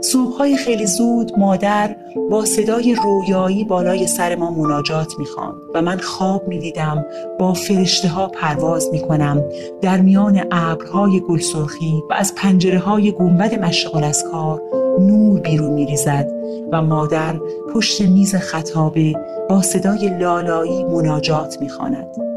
صبحهای 0.00 0.56
خیلی 0.56 0.86
زود 0.86 1.38
مادر 1.38 1.96
با 2.30 2.44
صدای 2.44 2.94
رویایی 2.94 3.64
بالای 3.64 4.06
سر 4.06 4.36
ما 4.36 4.50
مناجات 4.50 5.14
می‌خواند 5.18 5.54
و 5.74 5.82
من 5.82 5.98
خواب 5.98 6.48
می‌دیدم 6.48 7.04
با 7.38 7.52
فرشته 7.52 8.08
ها 8.08 8.26
پرواز 8.26 8.88
می‌کنم 8.92 9.44
در 9.82 10.00
میان 10.00 10.42
ابرهای 10.50 11.20
گلسرخی 11.20 12.02
و 12.10 12.14
از 12.14 12.34
پنجره 12.34 12.78
های 12.78 13.12
گنبد 13.12 13.64
مشغل 13.64 14.12
کار 14.32 14.62
نور 15.00 15.40
بیرون 15.40 15.70
میریزد 15.70 16.28
و 16.72 16.82
مادر 16.82 17.34
پشت 17.74 18.00
میز 18.00 18.34
خطابه 18.34 19.14
با 19.50 19.62
صدای 19.62 20.18
لالایی 20.18 20.84
مناجات 20.84 21.60
می‌خواند. 21.60 22.27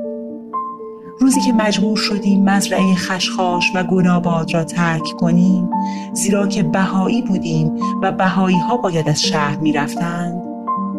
روزی 1.21 1.41
که 1.41 1.53
مجبور 1.53 1.97
شدیم 1.97 2.43
مزرعه 2.43 2.95
خشخاش 2.95 3.71
و 3.75 3.83
گناباد 3.83 4.53
را 4.53 4.63
ترک 4.63 5.03
کنیم 5.03 5.69
زیرا 6.13 6.47
که 6.47 6.63
بهایی 6.63 7.21
بودیم 7.21 7.71
و 8.01 8.11
بهایی 8.11 8.57
ها 8.57 8.77
باید 8.77 9.09
از 9.09 9.21
شهر 9.21 9.57
می 9.57 9.73
رفتند 9.73 10.41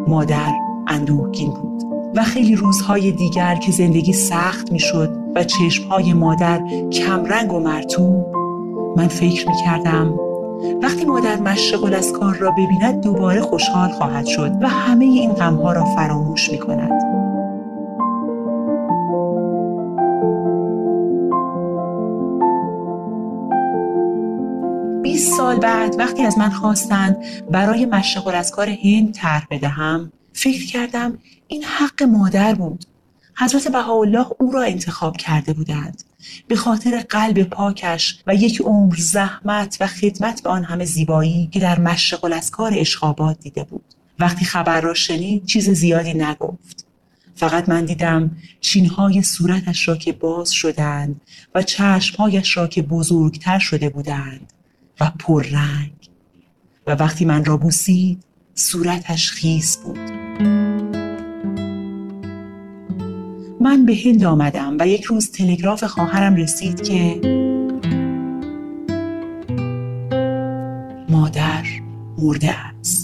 مادر 0.07 0.51
اندوهگین 0.87 1.53
بود 1.53 1.83
و 2.15 2.23
خیلی 2.23 2.55
روزهای 2.55 3.11
دیگر 3.11 3.55
که 3.55 3.71
زندگی 3.71 4.13
سخت 4.13 4.71
می 4.71 4.79
شد 4.79 5.17
و 5.35 5.43
چشمهای 5.43 6.13
مادر 6.13 6.61
کمرنگ 6.91 7.53
و 7.53 7.59
مرتوب 7.59 8.25
من 8.97 9.07
فکر 9.07 9.49
می 9.49 9.55
کردم 9.65 10.13
وقتی 10.81 11.05
مادر 11.05 11.39
مشغل 11.39 11.93
از 11.93 12.13
کار 12.13 12.35
را 12.35 12.51
ببیند 12.51 13.01
دوباره 13.01 13.41
خوشحال 13.41 13.89
خواهد 13.89 14.25
شد 14.25 14.51
و 14.61 14.69
همه 14.69 15.05
این 15.05 15.33
غمها 15.33 15.71
را 15.71 15.85
فراموش 15.85 16.49
می 16.49 16.57
کند. 16.57 17.22
بیست 25.13 25.37
سال 25.37 25.59
بعد 25.59 25.95
وقتی 25.99 26.23
از 26.23 26.37
من 26.37 26.49
خواستند 26.49 27.17
برای 27.51 27.85
مشغل 27.85 28.35
از 28.35 28.51
کار 28.51 28.69
هند 28.69 29.13
طرح 29.13 29.47
بدهم 29.51 30.11
فکر 30.33 30.65
کردم 30.65 31.17
این 31.47 31.63
حق 31.63 32.03
مادر 32.03 32.53
بود. 32.55 32.85
حضرت 33.35 33.67
بهاءالله 33.67 34.25
او 34.39 34.51
را 34.51 34.61
انتخاب 34.61 35.17
کرده 35.17 35.53
بودند. 35.53 36.03
به 36.47 36.55
خاطر 36.55 37.05
قلب 37.09 37.43
پاکش 37.43 38.19
و 38.27 38.35
یک 38.35 38.61
عمر 38.61 38.95
زحمت 38.97 39.77
و 39.79 39.87
خدمت 39.87 40.43
به 40.43 40.49
آن 40.49 40.63
همه 40.63 40.85
زیبایی 40.85 41.49
که 41.51 41.59
در 41.59 41.79
مشغل 41.79 42.33
از 42.33 42.51
کار 42.51 42.71
اشخابات 42.75 43.39
دیده 43.39 43.63
بود. 43.63 43.85
وقتی 44.19 44.45
خبر 44.45 44.81
را 44.81 44.93
شنید 44.93 45.45
چیز 45.45 45.69
زیادی 45.69 46.13
نگفت. 46.13 46.85
فقط 47.35 47.69
من 47.69 47.85
دیدم 47.85 48.31
چینهای 48.61 49.21
صورتش 49.21 49.87
را 49.87 49.95
که 49.95 50.11
باز 50.11 50.51
شدند 50.51 51.21
و 51.55 51.63
چشمهایش 51.63 52.57
را 52.57 52.67
که 52.67 52.81
بزرگتر 52.81 53.59
شده 53.59 53.89
بودند. 53.89 54.53
و 54.99 55.11
پررنگ. 55.19 55.91
و 56.87 56.91
وقتی 56.91 57.25
من 57.25 57.45
را 57.45 57.57
بوسید 57.57 58.23
صورتش 58.53 59.31
خیس 59.31 59.77
بود. 59.77 59.99
من 63.61 63.85
به 63.85 63.95
هند 64.05 64.23
آمدم 64.23 64.77
و 64.79 64.87
یک 64.87 65.03
روز 65.03 65.31
تلگراف 65.31 65.83
خواهرم 65.83 66.35
رسید 66.35 66.83
که 66.83 67.19
مادر 71.09 71.65
مرده 72.17 72.51
است. 72.51 73.02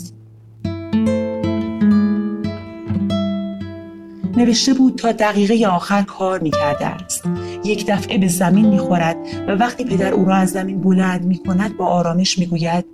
نوشته 4.39 4.73
بود 4.73 4.95
تا 4.95 5.11
دقیقه 5.11 5.67
آخر 5.67 6.01
کار 6.01 6.39
می 6.39 6.51
کرده 6.51 6.85
است. 6.85 7.23
یک 7.63 7.85
دفعه 7.87 8.17
به 8.17 8.27
زمین 8.27 8.65
می 8.65 8.77
خورد 8.77 9.17
و 9.47 9.51
وقتی 9.51 9.83
پدر 9.83 10.13
او 10.13 10.25
را 10.25 10.35
از 10.35 10.49
زمین 10.49 10.81
بلند 10.81 11.25
می 11.25 11.37
کند 11.37 11.77
با 11.77 11.85
آرامش 11.85 12.39
می 12.39 12.45
گوید 12.45 12.85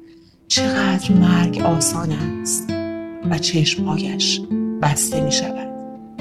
چقدر 0.48 1.12
مرگ 1.12 1.62
آسان 1.62 2.12
است 2.12 2.70
و 3.32 3.38
چشمهایش 3.38 4.42
بسته 4.82 5.22
می 5.22 5.32
شود 5.32 5.68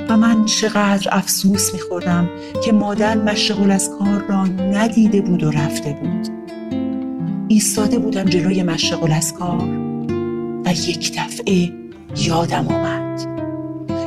و 0.09 0.17
من 0.17 0.45
چقدر 0.45 1.09
افسوس 1.13 1.75
میخوردم 1.75 2.29
که 2.65 2.73
مادر 2.73 3.17
مشغول 3.17 3.71
از 3.71 3.91
کار 3.99 4.25
را 4.29 4.45
ندیده 4.47 5.21
بود 5.21 5.43
و 5.43 5.51
رفته 5.51 5.93
بود. 6.03 6.29
ایستاده 7.49 7.99
بودم 7.99 8.25
جلوی 8.25 8.63
مشغول 8.63 9.13
از 9.13 9.35
کار 9.35 9.69
و 10.65 10.73
یک 10.73 11.19
دفعه 11.19 11.73
یادم 12.17 12.69
آمد. 12.69 13.34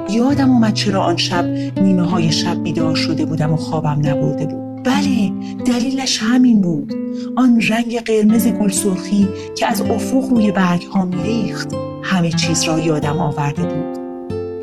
یادم 0.10 0.52
آمد 0.52 0.74
چرا 0.74 1.04
آن 1.04 1.18
شب 1.18 1.46
نیمه 1.82 2.02
های 2.02 2.32
شب 2.32 2.64
بیدار 2.64 2.96
شده 2.96 3.26
بودم 3.26 3.54
و 3.54 3.58
خوابم 3.58 4.00
نبرده 4.04 4.46
بود. 4.46 4.84
بله 4.84 5.32
دلیلش 5.66 6.20
همین 6.24 6.62
بود. 6.62 6.94
آن 7.36 7.62
رنگ 7.70 8.00
قرمز 8.00 8.48
گل 8.48 8.70
سرخی 8.70 9.28
که 9.56 9.68
از 9.68 9.82
افق 9.82 10.30
روی 10.30 10.52
برگ 10.52 10.84
ها 10.84 11.06
میریخت 11.06 11.74
همه 12.04 12.30
چیز 12.30 12.64
را 12.64 12.80
یادم 12.80 13.20
آورده 13.20 13.64
بود. 13.64 14.00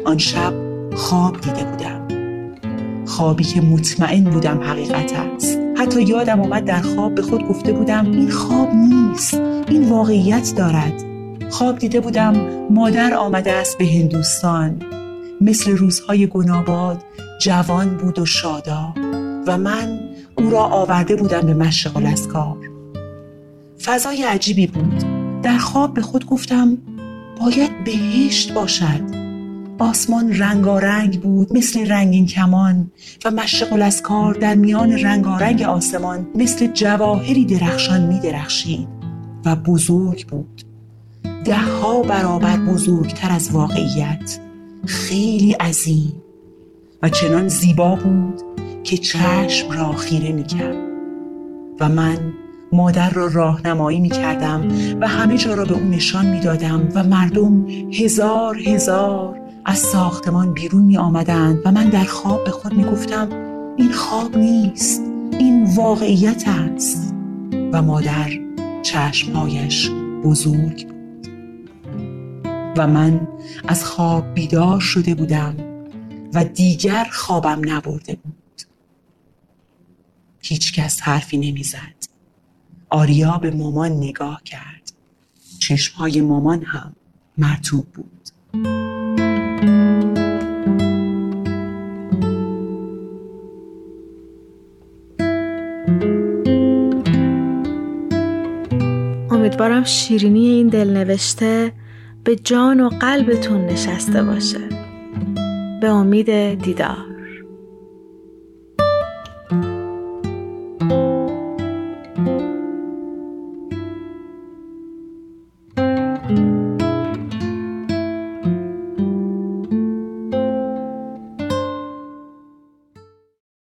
آن 0.05 0.19
شب 0.19 0.53
خواب 0.95 1.41
دیده 1.41 1.65
بودم. 1.65 2.09
خوابی 3.07 3.45
که 3.45 3.61
مطمئن 3.61 4.25
بودم 4.25 4.61
حقیقت 4.63 5.13
است. 5.13 5.59
حتی 5.77 6.03
یادم 6.03 6.41
آمد 6.41 6.65
در 6.65 6.81
خواب 6.81 7.15
به 7.15 7.23
خود 7.23 7.49
گفته 7.49 7.73
بودم 7.73 8.13
این 8.13 8.31
خواب 8.31 8.69
نیست 8.75 9.35
این 9.69 9.89
واقعیت 9.89 10.55
دارد. 10.57 11.05
خواب 11.51 11.79
دیده 11.79 12.01
بودم 12.01 12.37
مادر 12.71 13.15
آمده 13.15 13.53
است 13.53 13.79
به 13.79 13.87
هندوستان. 13.87 14.94
مثل 15.41 15.77
روزهای 15.77 16.27
گناباد 16.27 17.05
جوان 17.41 17.97
بود 17.97 18.19
و 18.19 18.27
شادا 18.27 18.95
و 19.47 19.59
من 19.59 20.01
او 20.39 20.51
را 20.51 20.63
آورده 20.63 21.17
بودم 21.17 21.41
به 21.41 21.55
مشغل 21.55 22.07
از 22.07 22.29
کار. 22.29 22.57
فضای 23.83 24.23
عجیبی 24.23 24.67
بود. 24.67 25.05
در 25.43 25.59
خواب 25.59 25.95
به 25.95 26.03
خود 26.03 26.27
گفتم 26.27 26.79
باید 27.41 27.85
بهشت 27.85 28.53
باشد. 28.53 29.25
آسمان 29.79 30.39
رنگارنگ 30.39 31.21
بود 31.21 31.57
مثل 31.57 31.89
رنگین 31.89 32.27
کمان 32.27 32.91
و 33.25 33.31
مشغل 33.31 33.83
از 33.83 34.03
کار 34.03 34.35
در 34.35 34.55
میان 34.55 34.93
رنگارنگ 34.93 35.63
آسمان 35.63 36.27
مثل 36.35 36.67
جواهری 36.67 37.45
درخشان 37.45 38.07
می 38.07 38.21
درخشید 38.21 38.89
و 39.45 39.57
بزرگ 39.57 40.27
بود. 40.27 40.63
ده 41.45 41.57
ها 41.57 42.03
برابر 42.03 42.57
بزرگتر 42.57 43.31
از 43.31 43.51
واقعیت. 43.51 44.39
خیلی 44.87 45.53
عظیم 45.53 46.23
و 47.03 47.09
چنان 47.09 47.49
زیبا 47.49 47.97
بود 47.97 48.43
که 48.85 48.97
چشم 48.97 49.71
را 49.71 49.93
خیره 49.93 50.33
می 50.33 50.45
کرد 50.45 50.77
و 51.81 51.89
من 51.89 52.33
مادر 52.73 53.11
را 53.11 53.27
راهنمایی 53.27 54.01
می 54.01 54.09
کردم 54.09 54.69
و 55.01 55.09
همه 55.09 55.39
جا 55.39 55.55
را 55.55 55.65
به 55.65 55.75
او 55.75 55.85
نشان 55.85 56.27
می 56.27 56.41
دادم 56.41 56.89
و 56.95 57.05
مردم 57.05 57.67
هزار 57.93 58.59
هزار 58.59 59.41
از 59.65 59.79
ساختمان 59.79 60.53
بیرون 60.53 60.83
می 60.83 60.97
آمدند 60.97 61.59
و 61.65 61.73
من 61.73 61.89
در 61.89 62.05
خواب 62.05 62.45
به 62.45 62.51
خود 62.51 62.73
می 62.73 62.85
گفتم 62.85 63.29
این 63.77 63.93
خواب 63.93 64.37
نیست 64.37 65.03
این 65.39 65.65
واقعیت 65.77 66.45
است. 66.49 67.15
و 67.73 67.83
مادر 67.83 68.31
چشمهایش 68.83 69.91
بزرگ 70.25 70.94
و 72.77 72.87
من 72.87 73.29
از 73.69 73.85
خواب 73.85 74.35
بیدار 74.35 74.81
شده 74.81 75.15
بودم 75.15 75.57
و 76.35 76.45
دیگر 76.45 77.07
خوابم 77.13 77.61
نبرده 77.65 78.17
بود. 78.17 78.63
هیچ 80.41 80.75
کس 80.75 81.01
حرفی 81.03 81.37
نمی‌زد. 81.37 82.05
آریا 82.91 83.39
به 83.39 83.51
مامان 83.51 83.93
نگاه 83.93 84.43
کرد. 84.45 84.93
چشمهای 85.59 86.21
مامان 86.21 86.63
هم 86.63 86.97
مرتوب 87.39 87.87
بود. 87.87 88.29
امیدوارم 99.31 99.85
شیرینی 99.85 100.47
این 100.47 100.69
دلنوشته 100.69 101.73
به 102.25 102.37
جان 102.37 102.81
و 102.81 102.89
قلبتون 102.89 103.67
نشسته 103.67 104.23
باشه. 104.23 104.69
به 105.81 105.89
امید 105.89 106.55
دیدار. 106.63 107.15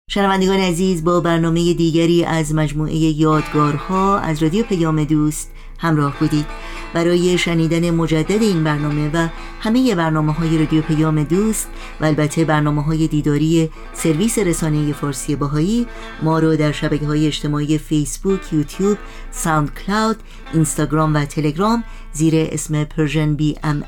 شنوندگان 0.09 0.59
عزیز 0.59 1.03
با 1.03 1.19
برنامه 1.19 1.73
دیگری 1.73 2.25
از 2.25 2.55
مجموعه 2.55 2.95
یادگارها 2.95 4.19
از 4.19 4.43
رادیو 4.43 4.65
پیام 4.65 5.03
دوست 5.03 5.51
همراه 5.79 6.19
بودید. 6.19 6.45
برای 6.93 7.37
شنیدن 7.37 7.91
مجدد 7.91 8.41
این 8.41 8.63
برنامه 8.63 9.09
و 9.13 9.27
همه 9.59 9.95
برنامه 9.95 10.33
های 10.33 10.57
رادیو 10.57 10.81
پیام 10.81 11.23
دوست 11.23 11.67
و 12.01 12.05
البته 12.05 12.45
برنامه 12.45 12.83
های 12.83 13.07
دیداری 13.07 13.69
سرویس 13.93 14.39
رسانه 14.39 14.93
فارسی 14.93 15.35
بهایی 15.35 15.87
ما 16.23 16.39
رو 16.39 16.55
در 16.55 16.71
شبکه 16.71 17.05
های 17.05 17.27
اجتماعی 17.27 17.77
فیسبوک، 17.77 18.53
یوتیوب، 18.53 18.97
SoundCloud، 19.31 20.17
اینستاگرام 20.53 21.15
و 21.15 21.25
تلگرام 21.25 21.83
زیر 22.13 22.33
اسم 22.35 22.83
Persian 22.83 23.35
BMS 23.35 23.83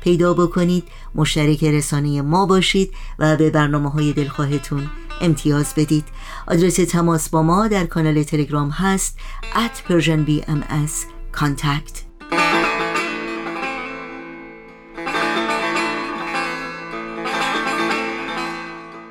پیدا 0.00 0.34
بکنید. 0.34 0.84
مشترک 1.14 1.64
رسانه 1.64 2.22
ما 2.22 2.46
باشید 2.46 2.92
و 3.18 3.36
به 3.36 3.50
برنامه 3.50 3.90
های 3.90 4.12
دلخواهتون 4.12 4.90
امتیاز 5.20 5.74
بدید. 5.76 6.04
آدرس 6.46 6.76
تماس 6.76 7.28
با 7.28 7.42
ما 7.42 7.68
در 7.68 7.86
کانال 7.86 8.22
تلگرام 8.22 8.70
هست 8.70 9.18
at 9.54 9.90
Persian 9.90 10.28
BMS 10.28 10.92
contact. 11.32 12.09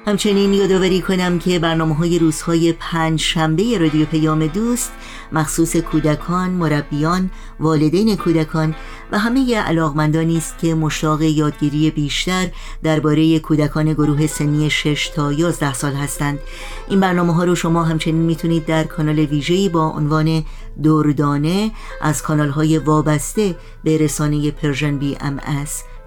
همچنین 0.10 0.54
یادآوری 0.54 1.02
کنم 1.02 1.40
که 1.40 1.60
برنامه 1.60 1.96
های 1.96 2.20
روزهای 2.20 2.74
پنج 2.74 3.20
شنبه 3.20 3.78
رادیو 3.78 4.06
پیام 4.06 4.48
دوست 4.48 4.92
مخصوص 5.32 5.76
کودکان، 5.76 6.50
مربیان، 6.50 7.32
والدین 7.60 8.16
کودکان 8.16 8.76
و 9.12 9.20
همه 9.20 9.56
علاقمندانی 9.56 10.38
است 10.38 10.58
که 10.58 10.76
مشتاق 10.76 11.22
یادگیری 11.22 11.92
بیشتر 11.92 12.48
درباره 12.84 13.40
کودکان 13.40 13.94
گروه 13.94 14.28
سنی 14.28 14.70
6 14.70 15.08
تا 15.08 15.34
11 15.34 15.74
سال 15.74 15.94
هستند. 15.94 16.40
این 16.88 17.00
برنامه 17.00 17.34
ها 17.34 17.44
رو 17.44 17.56
شما 17.56 17.84
همچنین 17.84 18.16
می‌تونید 18.16 18.66
در 18.66 18.84
کانال 18.84 19.20
ویژه‌ای 19.20 19.70
با 19.70 19.90
عنوان 19.90 20.44
دردانه 20.84 21.72
از 22.02 22.22
کانال 22.22 22.50
های 22.50 22.78
وابسته 22.78 23.56
به 23.84 23.98
رسانه 23.98 24.52
Persian 24.52 24.98
BMS 24.98 25.40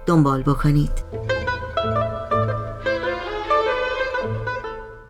دنبال 0.05 0.41
بکنید. 0.41 0.91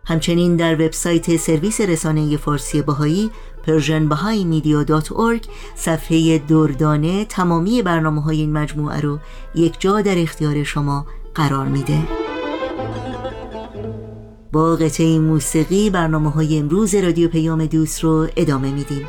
همچنین 0.04 0.56
در 0.56 0.74
وبسایت 0.74 1.36
سرویس 1.36 1.80
رسانه 1.80 2.36
فارسی 2.36 2.82
بهایی 2.82 3.30
persianbahaimedia.org 3.66 5.48
صفحه 5.76 6.38
دردانه 6.38 7.24
تمامی 7.24 7.82
برنامه 7.82 8.22
های 8.22 8.40
این 8.40 8.52
مجموعه 8.52 9.00
رو 9.00 9.18
یک 9.54 9.74
جا 9.78 10.00
در 10.00 10.18
اختیار 10.18 10.64
شما 10.64 11.06
قرار 11.34 11.66
میده. 11.66 11.98
با 14.52 14.76
قطعه 14.76 15.18
موسیقی 15.18 15.90
برنامه 15.90 16.30
های 16.30 16.58
امروز 16.58 16.94
رادیو 16.94 17.28
پیام 17.28 17.66
دوست 17.66 18.04
رو 18.04 18.28
ادامه 18.36 18.70
میدیم. 18.70 19.08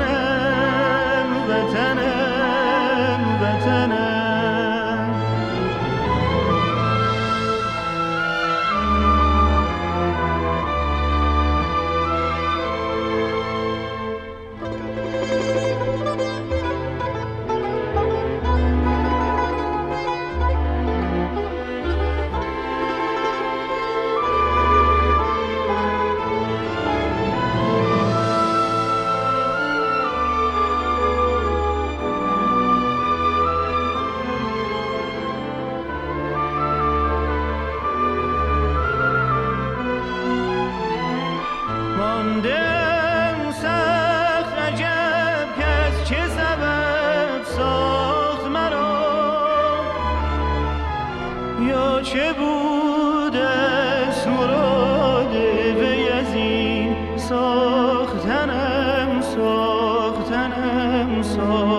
این 61.39 61.70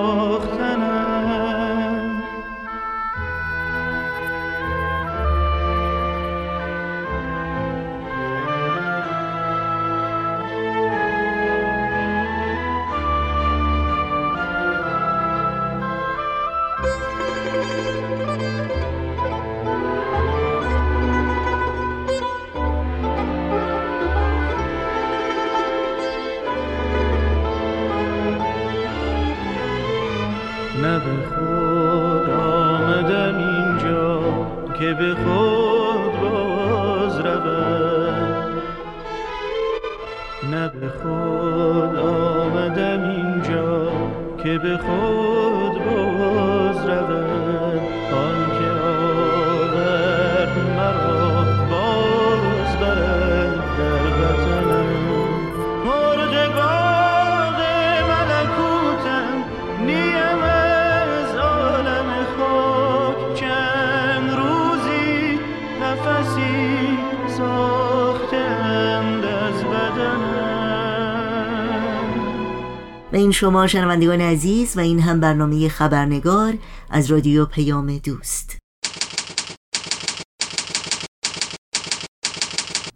شما 73.33 73.67
شنوندگان 73.67 74.21
عزیز 74.21 74.77
و 74.77 74.81
این 74.81 75.01
هم 75.01 75.21
برنامه 75.21 75.69
خبرنگار 75.69 76.55
از 76.91 77.11
رادیو 77.11 77.47
پیام 77.47 77.99
دوست. 77.99 78.59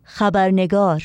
خبرنگار. 0.05 1.03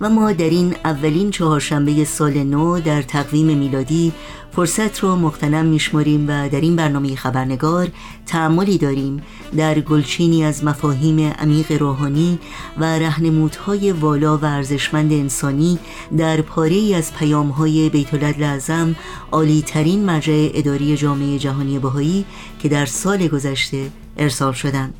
و 0.00 0.10
ما 0.10 0.32
در 0.32 0.50
این 0.50 0.76
اولین 0.84 1.30
چهارشنبه 1.30 2.04
سال 2.04 2.42
نو 2.42 2.80
در 2.80 3.02
تقویم 3.02 3.58
میلادی 3.58 4.12
فرصت 4.52 4.98
رو 4.98 5.16
مختنم 5.16 5.66
میشماریم 5.66 6.24
و 6.28 6.48
در 6.48 6.60
این 6.60 6.76
برنامه 6.76 7.16
خبرنگار 7.16 7.88
تعملی 8.26 8.78
داریم 8.78 9.22
در 9.56 9.80
گلچینی 9.80 10.44
از 10.44 10.64
مفاهیم 10.64 11.32
عمیق 11.38 11.72
روحانی 11.72 12.38
و 12.78 12.84
رهنمودهای 12.84 13.92
والا 13.92 14.38
و 14.38 14.44
ارزشمند 14.44 15.12
انسانی 15.12 15.78
در 16.18 16.40
پاره 16.40 16.94
از 16.96 17.14
پیامهای 17.14 17.88
بیت 17.88 18.14
لعظم 18.14 18.96
عالی 19.32 19.62
ترین 19.62 20.04
مرجع 20.04 20.48
اداری 20.54 20.96
جامعه 20.96 21.38
جهانی 21.38 21.78
بهایی 21.78 22.24
که 22.58 22.68
در 22.68 22.86
سال 22.86 23.28
گذشته 23.28 23.90
ارسال 24.16 24.52
شدند. 24.52 24.94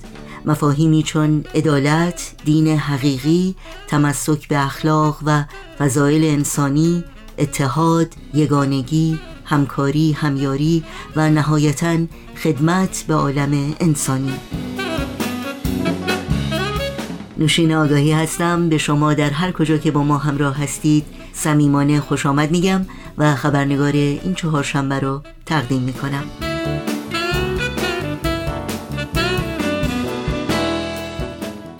مفاهیمی 0.46 1.02
چون 1.02 1.44
عدالت، 1.54 2.34
دین 2.44 2.68
حقیقی، 2.68 3.54
تمسک 3.88 4.48
به 4.48 4.64
اخلاق 4.64 5.18
و 5.26 5.44
فضایل 5.78 6.24
انسانی، 6.24 7.04
اتحاد، 7.38 8.14
یگانگی، 8.34 9.18
همکاری، 9.50 10.12
همیاری 10.12 10.84
و 11.16 11.30
نهایتا 11.30 11.96
خدمت 12.42 13.04
به 13.08 13.14
عالم 13.14 13.74
انسانی. 13.80 14.32
نوشین 17.38 17.74
آگاهی 17.74 18.12
هستم. 18.12 18.68
به 18.68 18.78
شما 18.78 19.14
در 19.14 19.30
هر 19.30 19.52
کجا 19.52 19.76
که 19.76 19.90
با 19.90 20.02
ما 20.02 20.18
همراه 20.18 20.62
هستید 20.62 21.04
صمیمانه 21.32 22.00
خوش 22.00 22.26
آمد 22.26 22.50
میگم 22.50 22.86
و 23.18 23.34
خبرنگار 23.34 23.92
این 23.92 24.34
چهارشنبه 24.34 25.00
رو 25.00 25.22
تقدیم 25.46 25.82
می‌کنم. 25.82 26.24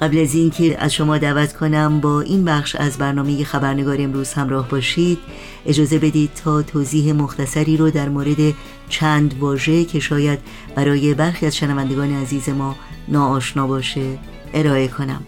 قبل 0.01 0.19
از 0.19 0.35
اینکه 0.35 0.77
از 0.79 0.95
شما 0.95 1.19
دعوت 1.19 1.53
کنم 1.53 2.01
با 2.01 2.21
این 2.21 2.45
بخش 2.45 2.77
از 2.77 2.99
برنامه 2.99 3.45
خبرنگار 3.45 3.97
امروز 4.01 4.33
همراه 4.33 4.69
باشید 4.69 5.19
اجازه 5.67 5.99
بدید 5.99 6.31
تا 6.45 6.63
توضیح 6.63 7.13
مختصری 7.13 7.77
رو 7.77 7.91
در 7.91 8.09
مورد 8.09 8.55
چند 8.89 9.35
واژه 9.41 9.85
که 9.85 10.01
شاید 10.01 10.39
برای 10.75 11.15
برخی 11.15 11.47
از 11.47 11.57
شنوندگان 11.57 12.13
عزیز 12.13 12.49
ما 12.49 12.77
ناآشنا 13.09 13.67
باشه 13.67 14.19
ارائه 14.55 14.89
کنم. 14.89 15.23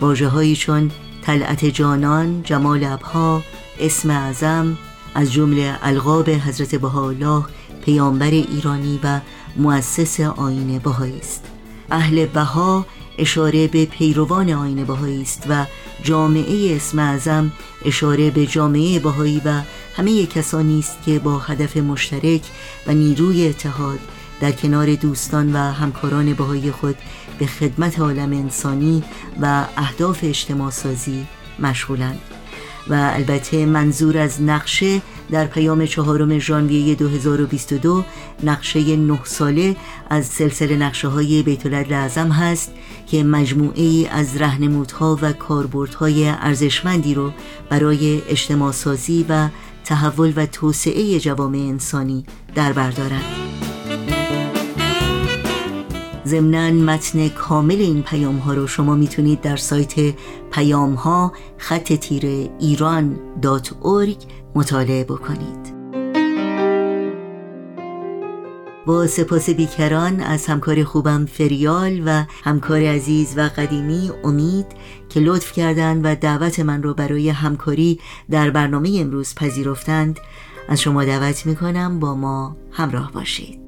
واژه 0.00 0.56
چون 0.56 0.90
طلعت 1.22 1.64
جانان، 1.64 2.42
جمال 2.42 2.84
ابها، 2.84 3.42
اسم 3.80 4.10
اعظم 4.10 4.78
از 5.14 5.32
جمله 5.32 5.78
القاب 5.82 6.30
حضرت 6.30 6.74
بهاءالله 6.74 7.44
پیامبر 7.84 8.30
ایرانی 8.30 9.00
و 9.04 9.20
مؤسس 9.56 10.20
آین 10.20 10.78
بهایی 10.78 11.18
است. 11.18 11.44
اهل 11.90 12.26
بها 12.26 12.86
اشاره 13.18 13.68
به 13.68 13.84
پیروان 13.84 14.50
آین 14.50 14.84
بهایی 14.84 15.22
است 15.22 15.46
و 15.48 15.66
جامعه 16.02 16.76
اسم 16.76 16.98
اعظم 16.98 17.52
اشاره 17.84 18.30
به 18.30 18.46
جامعه 18.46 18.98
بهایی 18.98 19.42
و 19.44 19.60
همه 19.96 20.26
کسانی 20.26 20.78
است 20.78 20.98
که 21.06 21.18
با 21.18 21.38
هدف 21.38 21.76
مشترک 21.76 22.42
و 22.86 22.92
نیروی 22.92 23.48
اتحاد 23.48 23.98
در 24.40 24.52
کنار 24.52 24.94
دوستان 24.94 25.52
و 25.52 25.58
همکاران 25.58 26.34
بهایی 26.34 26.70
خود 26.70 26.96
به 27.38 27.46
خدمت 27.46 28.00
عالم 28.00 28.32
انسانی 28.32 29.02
و 29.40 29.66
اهداف 29.76 30.18
اجتماع 30.22 30.70
سازی 30.70 31.26
مشغولند. 31.58 32.33
و 32.88 33.10
البته 33.14 33.66
منظور 33.66 34.18
از 34.18 34.42
نقشه 34.42 35.02
در 35.30 35.46
پیام 35.46 35.86
چهارم 35.86 36.38
ژانویه 36.38 36.94
2022 36.94 38.04
نقشه 38.42 38.96
نه 38.96 39.20
ساله 39.24 39.76
از 40.10 40.26
سلسله 40.26 40.76
نقشه 40.76 41.08
های 41.08 41.42
بیت 41.42 41.66
اعظم 41.92 42.28
هست 42.28 42.72
که 43.06 43.24
مجموعه 43.24 43.82
ای 43.82 44.06
از 44.06 44.36
رهنمودها 44.36 45.18
و 45.22 45.32
کاربردهای 45.32 46.28
ارزشمندی 46.28 47.14
رو 47.14 47.30
برای 47.70 48.22
اجتماع 48.28 48.72
سازی 48.72 49.26
و 49.28 49.48
تحول 49.84 50.32
و 50.36 50.46
توسعه 50.46 51.20
جوامع 51.20 51.58
انسانی 51.58 52.24
در 52.54 52.72
بر 52.72 52.90
ضمنا 56.26 56.70
متن 56.70 57.28
کامل 57.28 57.76
این 57.76 58.02
پیام 58.02 58.36
ها 58.36 58.54
رو 58.54 58.66
شما 58.66 58.94
می‌تونید 58.94 59.40
در 59.40 59.56
سایت 59.56 60.14
پیام 60.52 60.94
ها 60.94 61.32
خط 61.58 61.92
تیره 61.92 62.50
ایران 62.60 63.18
دات 63.42 63.72
مطالعه 64.54 65.04
بکنید. 65.04 65.74
با 68.86 69.06
سپاس 69.06 69.50
بیکران 69.50 70.20
از 70.20 70.46
همکار 70.46 70.84
خوبم 70.84 71.26
فریال 71.26 72.02
و 72.06 72.24
همکار 72.44 72.82
عزیز 72.82 73.34
و 73.36 73.50
قدیمی 73.56 74.10
امید 74.24 74.66
که 75.08 75.20
لطف 75.20 75.52
کردند 75.52 76.00
و 76.04 76.14
دعوت 76.14 76.60
من 76.60 76.82
رو 76.82 76.94
برای 76.94 77.28
همکاری 77.28 78.00
در 78.30 78.50
برنامه 78.50 78.98
امروز 79.00 79.34
پذیرفتند 79.34 80.20
از 80.68 80.80
شما 80.80 81.04
دعوت 81.04 81.46
می‌کنم 81.46 82.00
با 82.00 82.14
ما 82.14 82.56
همراه 82.70 83.12
باشید. 83.12 83.63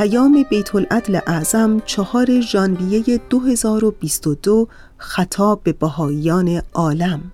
پیام 0.00 0.44
بیت 0.50 0.74
العدل 0.74 1.20
اعظم 1.26 1.80
چهار 1.80 2.40
ژانویه 2.40 3.20
2022 3.30 4.68
خطاب 4.98 5.62
به 5.62 5.72
بهاییان 5.72 6.62
عالم. 6.74 7.32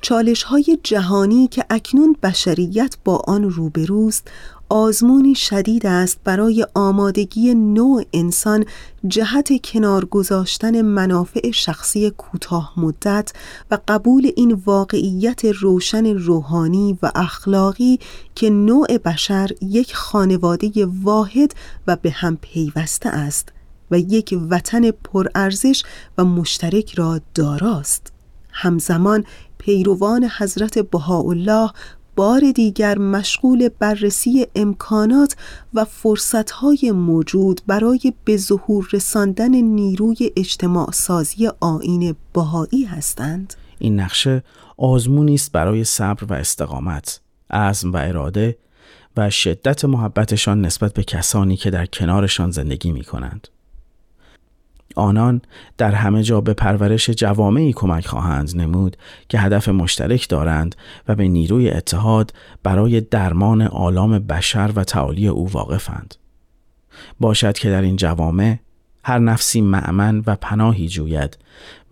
چالش 0.00 0.42
های 0.42 0.78
جهانی 0.82 1.48
که 1.48 1.64
اکنون 1.70 2.16
بشریت 2.22 2.96
با 3.04 3.16
آن 3.26 3.50
روبروست 3.50 4.30
آزمونی 4.68 5.34
شدید 5.34 5.86
است 5.86 6.18
برای 6.24 6.66
آمادگی 6.74 7.54
نوع 7.54 8.04
انسان 8.12 8.64
جهت 9.08 9.48
کنار 9.64 10.04
گذاشتن 10.04 10.82
منافع 10.82 11.50
شخصی 11.50 12.10
کوتاه 12.10 12.72
مدت 12.76 13.32
و 13.70 13.78
قبول 13.88 14.30
این 14.36 14.52
واقعیت 14.66 15.44
روشن 15.44 16.06
روحانی 16.06 16.98
و 17.02 17.10
اخلاقی 17.14 17.98
که 18.34 18.50
نوع 18.50 18.98
بشر 18.98 19.50
یک 19.60 19.94
خانواده 19.94 20.86
واحد 21.02 21.54
و 21.86 21.96
به 21.96 22.10
هم 22.10 22.36
پیوسته 22.36 23.08
است 23.08 23.52
و 23.90 23.98
یک 23.98 24.38
وطن 24.50 24.90
پرارزش 24.90 25.82
و 26.18 26.24
مشترک 26.24 26.94
را 26.94 27.20
داراست. 27.34 28.12
همزمان 28.52 29.24
پیروان 29.58 30.30
حضرت 30.38 30.78
بهاءالله 30.78 31.70
بار 32.16 32.40
دیگر 32.54 32.98
مشغول 32.98 33.68
بررسی 33.68 34.46
امکانات 34.54 35.36
و 35.74 35.84
فرصتهای 35.84 36.92
موجود 36.92 37.60
برای 37.66 38.12
به 38.24 38.36
ظهور 38.36 38.88
رساندن 38.92 39.54
نیروی 39.54 40.32
اجتماع 40.36 40.90
سازی 40.92 41.48
آین 41.60 42.16
بهایی 42.32 42.84
هستند 42.84 43.54
این 43.78 44.00
نقشه 44.00 44.42
آزمونی 44.76 45.34
است 45.34 45.52
برای 45.52 45.84
صبر 45.84 46.24
و 46.24 46.32
استقامت 46.32 47.20
عزم 47.50 47.92
و 47.92 47.96
اراده 47.96 48.56
و 49.16 49.30
شدت 49.30 49.84
محبتشان 49.84 50.60
نسبت 50.60 50.94
به 50.94 51.02
کسانی 51.02 51.56
که 51.56 51.70
در 51.70 51.86
کنارشان 51.86 52.50
زندگی 52.50 52.92
می 52.92 53.04
کنند. 53.04 53.48
آنان 54.96 55.42
در 55.78 55.92
همه 55.92 56.22
جا 56.22 56.40
به 56.40 56.54
پرورش 56.54 57.10
جوامعی 57.10 57.72
کمک 57.72 58.06
خواهند 58.06 58.56
نمود 58.56 58.96
که 59.28 59.38
هدف 59.38 59.68
مشترک 59.68 60.28
دارند 60.28 60.76
و 61.08 61.14
به 61.14 61.28
نیروی 61.28 61.70
اتحاد 61.70 62.32
برای 62.62 63.00
درمان 63.00 63.62
آلام 63.62 64.18
بشر 64.18 64.70
و 64.74 64.84
تعالی 64.84 65.28
او 65.28 65.50
واقفند. 65.52 66.14
باشد 67.20 67.58
که 67.58 67.70
در 67.70 67.82
این 67.82 67.96
جوامع 67.96 68.58
هر 69.04 69.18
نفسی 69.18 69.60
معمن 69.60 70.22
و 70.26 70.36
پناهی 70.36 70.88
جوید 70.88 71.38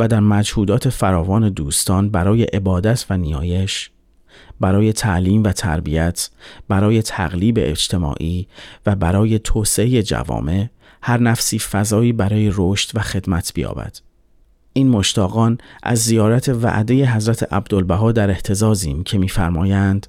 و 0.00 0.08
در 0.08 0.20
مجهودات 0.20 0.88
فراوان 0.88 1.48
دوستان 1.48 2.10
برای 2.10 2.42
عبادت 2.42 3.06
و 3.10 3.16
نیایش 3.16 3.90
برای 4.60 4.92
تعلیم 4.92 5.44
و 5.44 5.52
تربیت 5.52 6.30
برای 6.68 7.02
تقلیب 7.02 7.58
اجتماعی 7.60 8.48
و 8.86 8.96
برای 8.96 9.38
توسعه 9.38 10.02
جوامع 10.02 10.66
هر 11.06 11.20
نفسی 11.20 11.58
فضایی 11.58 12.12
برای 12.12 12.52
رشد 12.54 12.90
و 12.98 13.00
خدمت 13.00 13.52
بیابد. 13.54 13.98
این 14.72 14.88
مشتاقان 14.88 15.58
از 15.82 15.98
زیارت 15.98 16.48
وعده 16.48 17.14
حضرت 17.14 17.52
عبدالبها 17.52 18.12
در 18.12 18.30
احتزازیم 18.30 19.02
که 19.02 19.18
میفرمایند 19.18 20.06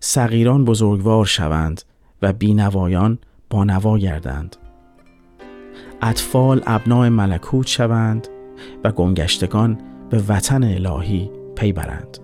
صغیران 0.00 0.64
بزرگوار 0.64 1.26
شوند 1.26 1.82
و 2.22 2.32
بینوایان 2.32 3.18
با 3.50 3.64
نوا 3.64 3.98
گردند 3.98 4.56
اطفال 6.02 6.62
ابنای 6.66 7.08
ملکوت 7.08 7.66
شوند 7.66 8.28
و 8.84 8.92
گنگشتگان 8.92 9.80
به 10.10 10.22
وطن 10.28 10.64
الهی 10.64 11.30
پی 11.56 11.72
برند 11.72 12.18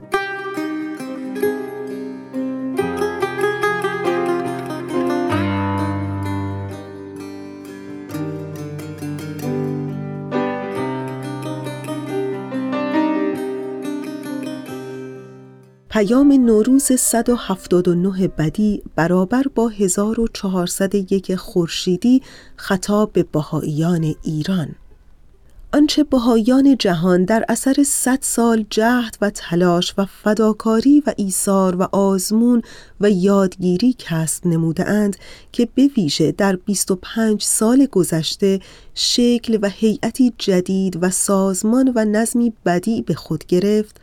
پیام 15.98 16.32
نوروز 16.32 16.92
179 16.92 18.28
بدی 18.28 18.82
برابر 18.96 19.44
با 19.54 19.68
1401 19.68 21.34
خورشیدی 21.34 22.22
خطاب 22.56 23.12
به 23.12 23.22
بهاییان 23.22 24.14
ایران. 24.22 24.74
آنچه 25.72 26.04
بهاییان 26.04 26.76
جهان 26.76 27.24
در 27.24 27.44
اثر 27.48 27.74
صد 27.86 28.18
سال 28.20 28.64
جهد 28.70 29.16
و 29.20 29.30
تلاش 29.30 29.94
و 29.98 30.04
فداکاری 30.04 31.02
و 31.06 31.14
ایثار 31.16 31.76
و 31.76 31.82
آزمون 31.92 32.62
و 33.00 33.10
یادگیری 33.10 33.96
کسب 33.98 34.46
نموده 34.46 34.88
اند 34.88 35.16
که 35.52 35.68
به 35.74 35.90
ویژه 35.96 36.32
در 36.32 36.56
25 36.56 37.42
سال 37.42 37.86
گذشته 37.86 38.60
شکل 38.94 39.58
و 39.62 39.68
هیئتی 39.68 40.32
جدید 40.38 40.98
و 41.02 41.10
سازمان 41.10 41.92
و 41.94 42.04
نظمی 42.04 42.52
بدی 42.66 43.02
به 43.02 43.14
خود 43.14 43.46
گرفت 43.46 44.00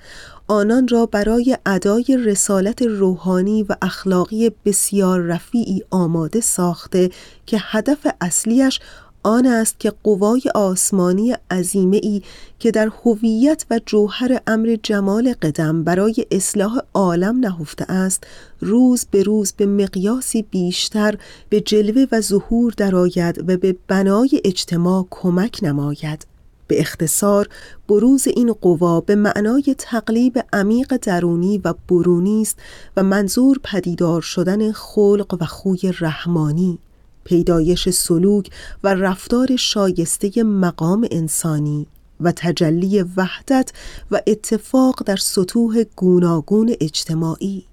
آنان 0.47 0.87
را 0.87 1.05
برای 1.05 1.57
ادای 1.65 2.17
رسالت 2.25 2.81
روحانی 2.81 3.63
و 3.63 3.75
اخلاقی 3.81 4.51
بسیار 4.65 5.21
رفیعی 5.21 5.81
آماده 5.89 6.41
ساخته 6.41 7.09
که 7.45 7.57
هدف 7.61 8.07
اصلیش 8.21 8.79
آن 9.23 9.45
است 9.45 9.79
که 9.79 9.93
قوای 10.03 10.41
آسمانی 10.55 11.35
عظیمه 11.51 11.99
ای 12.03 12.21
که 12.59 12.71
در 12.71 12.89
هویت 13.05 13.65
و 13.69 13.79
جوهر 13.85 14.39
امر 14.47 14.77
جمال 14.83 15.33
قدم 15.41 15.83
برای 15.83 16.25
اصلاح 16.31 16.77
عالم 16.93 17.39
نهفته 17.39 17.91
است 17.91 18.23
روز 18.61 19.05
به 19.11 19.23
روز 19.23 19.53
به 19.57 19.65
مقیاسی 19.65 20.41
بیشتر 20.41 21.17
به 21.49 21.61
جلوه 21.61 22.05
و 22.11 22.21
ظهور 22.21 22.73
درآید 22.77 23.49
و 23.49 23.57
به 23.57 23.75
بنای 23.87 24.41
اجتماع 24.45 25.07
کمک 25.09 25.59
نماید. 25.61 26.34
به 26.67 26.79
اختصار 26.79 27.49
بروز 27.87 28.27
این 28.27 28.53
قوا 28.53 29.01
به 29.01 29.15
معنای 29.15 29.75
تقلیب 29.77 30.43
عمیق 30.53 30.97
درونی 30.97 31.57
و 31.57 31.73
برونی 31.89 32.41
است 32.41 32.59
و 32.97 33.03
منظور 33.03 33.59
پدیدار 33.63 34.21
شدن 34.21 34.71
خلق 34.71 35.37
و 35.41 35.45
خوی 35.45 35.93
رحمانی 35.99 36.79
پیدایش 37.23 37.89
سلوک 37.89 38.49
و 38.83 38.95
رفتار 38.95 39.55
شایسته 39.55 40.43
مقام 40.43 41.07
انسانی 41.11 41.87
و 42.19 42.31
تجلی 42.31 43.01
وحدت 43.17 43.71
و 44.11 44.21
اتفاق 44.27 45.03
در 45.05 45.15
سطوح 45.15 45.83
گوناگون 45.95 46.75
اجتماعی. 46.81 47.65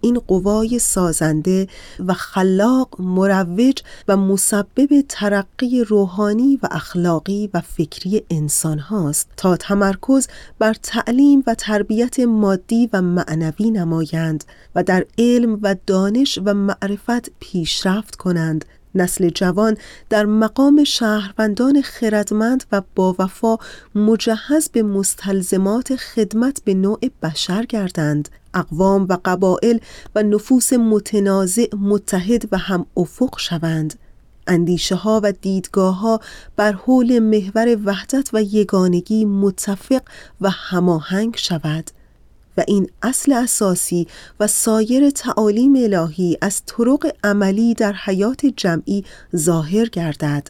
این 0.00 0.18
قوای 0.18 0.78
سازنده 0.78 1.66
و 2.06 2.12
خلاق 2.12 3.00
مروج 3.00 3.82
و 4.08 4.16
مسبب 4.16 5.04
ترقی 5.08 5.84
روحانی 5.84 6.58
و 6.62 6.68
اخلاقی 6.70 7.50
و 7.54 7.60
فکری 7.60 8.22
انسان 8.30 8.78
هاست 8.78 9.28
تا 9.36 9.56
تمرکز 9.56 10.28
بر 10.58 10.74
تعلیم 10.74 11.44
و 11.46 11.54
تربیت 11.54 12.20
مادی 12.20 12.90
و 12.92 13.02
معنوی 13.02 13.70
نمایند 13.70 14.44
و 14.74 14.82
در 14.82 15.06
علم 15.18 15.58
و 15.62 15.76
دانش 15.86 16.38
و 16.44 16.54
معرفت 16.54 17.30
پیشرفت 17.40 18.16
کنند. 18.16 18.64
نسل 19.00 19.28
جوان 19.28 19.76
در 20.10 20.26
مقام 20.26 20.84
شهروندان 20.84 21.82
خردمند 21.82 22.64
و 22.72 22.82
با 22.94 23.16
وفا 23.18 23.56
مجهز 23.94 24.68
به 24.68 24.82
مستلزمات 24.82 25.96
خدمت 25.96 26.62
به 26.64 26.74
نوع 26.74 27.00
بشر 27.22 27.64
گردند. 27.64 28.28
اقوام 28.54 29.06
و 29.08 29.16
قبائل 29.24 29.78
و 30.14 30.22
نفوس 30.22 30.72
متنازع 30.72 31.66
متحد 31.76 32.48
و 32.52 32.58
هم 32.58 32.86
افق 32.96 33.38
شوند. 33.38 33.94
اندیشه 34.46 34.94
ها 34.94 35.20
و 35.24 35.32
دیدگاه 35.32 35.98
ها 35.98 36.20
بر 36.56 36.72
حول 36.72 37.18
محور 37.18 37.78
وحدت 37.84 38.30
و 38.32 38.42
یگانگی 38.42 39.24
متفق 39.24 40.02
و 40.40 40.50
هماهنگ 40.50 41.36
شود. 41.36 41.90
و 42.58 42.64
این 42.66 42.90
اصل 43.02 43.32
اساسی 43.32 44.06
و 44.40 44.46
سایر 44.46 45.10
تعالیم 45.10 45.76
الهی 45.76 46.38
از 46.40 46.62
طرق 46.66 47.14
عملی 47.24 47.74
در 47.74 47.92
حیات 47.92 48.46
جمعی 48.46 49.04
ظاهر 49.36 49.84
گردد. 49.84 50.48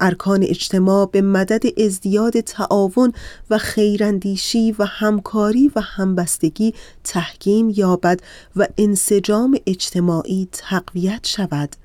ارکان 0.00 0.42
اجتماع 0.42 1.08
به 1.12 1.22
مدد 1.22 1.80
ازدیاد 1.80 2.40
تعاون 2.40 3.12
و 3.50 3.58
خیراندیشی 3.58 4.74
و 4.78 4.84
همکاری 4.84 5.70
و 5.76 5.80
همبستگی 5.80 6.74
تحکیم 7.04 7.72
یابد 7.76 8.20
و 8.56 8.66
انسجام 8.78 9.58
اجتماعی 9.66 10.48
تقویت 10.52 11.26
شود. 11.26 11.76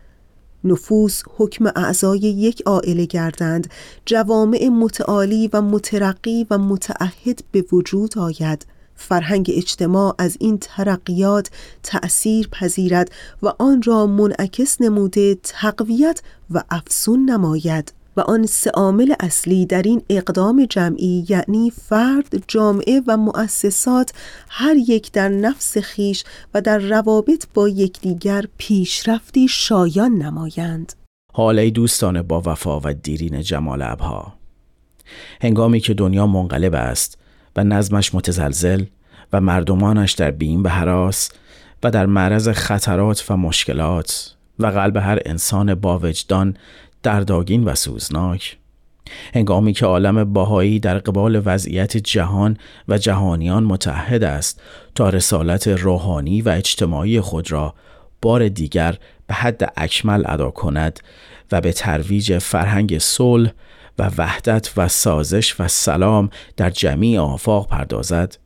نفوس 0.64 1.22
حکم 1.38 1.72
اعضای 1.76 2.20
یک 2.20 2.62
عائله 2.66 3.06
گردند 3.06 3.70
جوامع 4.06 4.68
متعالی 4.68 5.50
و 5.54 5.62
مترقی 5.62 6.48
و 6.50 6.58
متعهد 6.58 7.40
به 7.52 7.66
وجود 7.72 8.18
آید. 8.18 8.66
فرهنگ 9.00 9.52
اجتماع 9.56 10.16
از 10.18 10.38
این 10.40 10.58
ترقیات 10.58 11.50
تأثیر 11.84 12.48
پذیرد 12.48 13.12
و 13.44 13.54
آن 13.60 13.82
را 13.82 14.06
منعکس 14.06 14.82
نموده 14.82 15.36
تقویت 15.44 16.22
و 16.52 16.64
افسون 16.70 17.30
نماید 17.30 17.94
و 18.18 18.22
آن 18.22 18.46
سه 18.46 18.70
عامل 18.70 19.14
اصلی 19.20 19.66
در 19.66 19.82
این 19.82 20.02
اقدام 20.10 20.66
جمعی 20.66 21.26
یعنی 21.30 21.72
فرد، 21.88 22.44
جامعه 22.48 23.02
و 23.08 23.18
مؤسسات 23.18 24.14
هر 24.50 24.76
یک 24.76 25.12
در 25.12 25.30
نفس 25.30 25.78
خیش 25.78 26.24
و 26.54 26.62
در 26.62 26.78
روابط 26.78 27.46
با 27.54 27.70
یکدیگر 27.70 28.46
پیشرفتی 28.58 29.48
شایان 29.48 30.12
نمایند. 30.12 30.94
حاله 31.34 31.70
دوستان 31.70 32.22
با 32.22 32.42
وفا 32.46 32.80
و 32.80 32.94
دیرین 32.94 33.42
جمال 33.42 33.82
ابها 33.82 34.34
هنگامی 35.42 35.80
که 35.80 35.94
دنیا 35.94 36.28
منقلب 36.28 36.74
است 36.74 37.19
و 37.60 37.64
نظمش 37.64 38.16
متزلزل 38.16 38.84
و 39.34 39.42
مردمانش 39.42 40.12
در 40.12 40.32
بیم 40.32 40.64
به 40.64 40.70
حراس 40.70 41.32
و 41.84 41.92
در 41.92 42.06
معرض 42.06 42.50
خطرات 42.50 43.26
و 43.30 43.38
مشکلات 43.38 44.36
و 44.60 44.68
قلب 44.68 44.98
هر 44.98 45.20
انسان 45.26 45.76
با 45.76 46.00
وجدان 46.00 46.58
درداگین 47.04 47.64
و 47.64 47.76
سوزناک. 47.76 48.58
هنگامی 49.34 49.74
که 49.74 49.86
عالم 49.86 50.34
باهایی 50.34 50.80
در 50.80 51.00
قبال 51.00 51.42
وضعیت 51.46 51.98
جهان 51.98 52.58
و 52.88 52.98
جهانیان 52.98 53.64
متحد 53.64 54.24
است 54.24 54.62
تا 54.96 55.10
رسالت 55.10 55.68
روحانی 55.68 56.42
و 56.42 56.50
اجتماعی 56.50 57.22
خود 57.22 57.52
را 57.52 57.74
بار 58.22 58.48
دیگر 58.48 58.98
به 59.28 59.34
حد 59.34 59.74
اکمل 59.78 60.24
ادا 60.26 60.52
کند 60.52 61.00
و 61.52 61.62
به 61.62 61.72
ترویج 61.72 62.38
فرهنگ 62.38 62.98
صلح 62.98 63.52
و 64.00 64.12
وحدت 64.18 64.72
و 64.78 64.88
سازش 64.88 65.60
و 65.60 65.68
سلام 65.68 66.30
در 66.58 66.70
جمیع 66.70 67.20
آفاق 67.20 67.68
پردازد. 67.68 68.38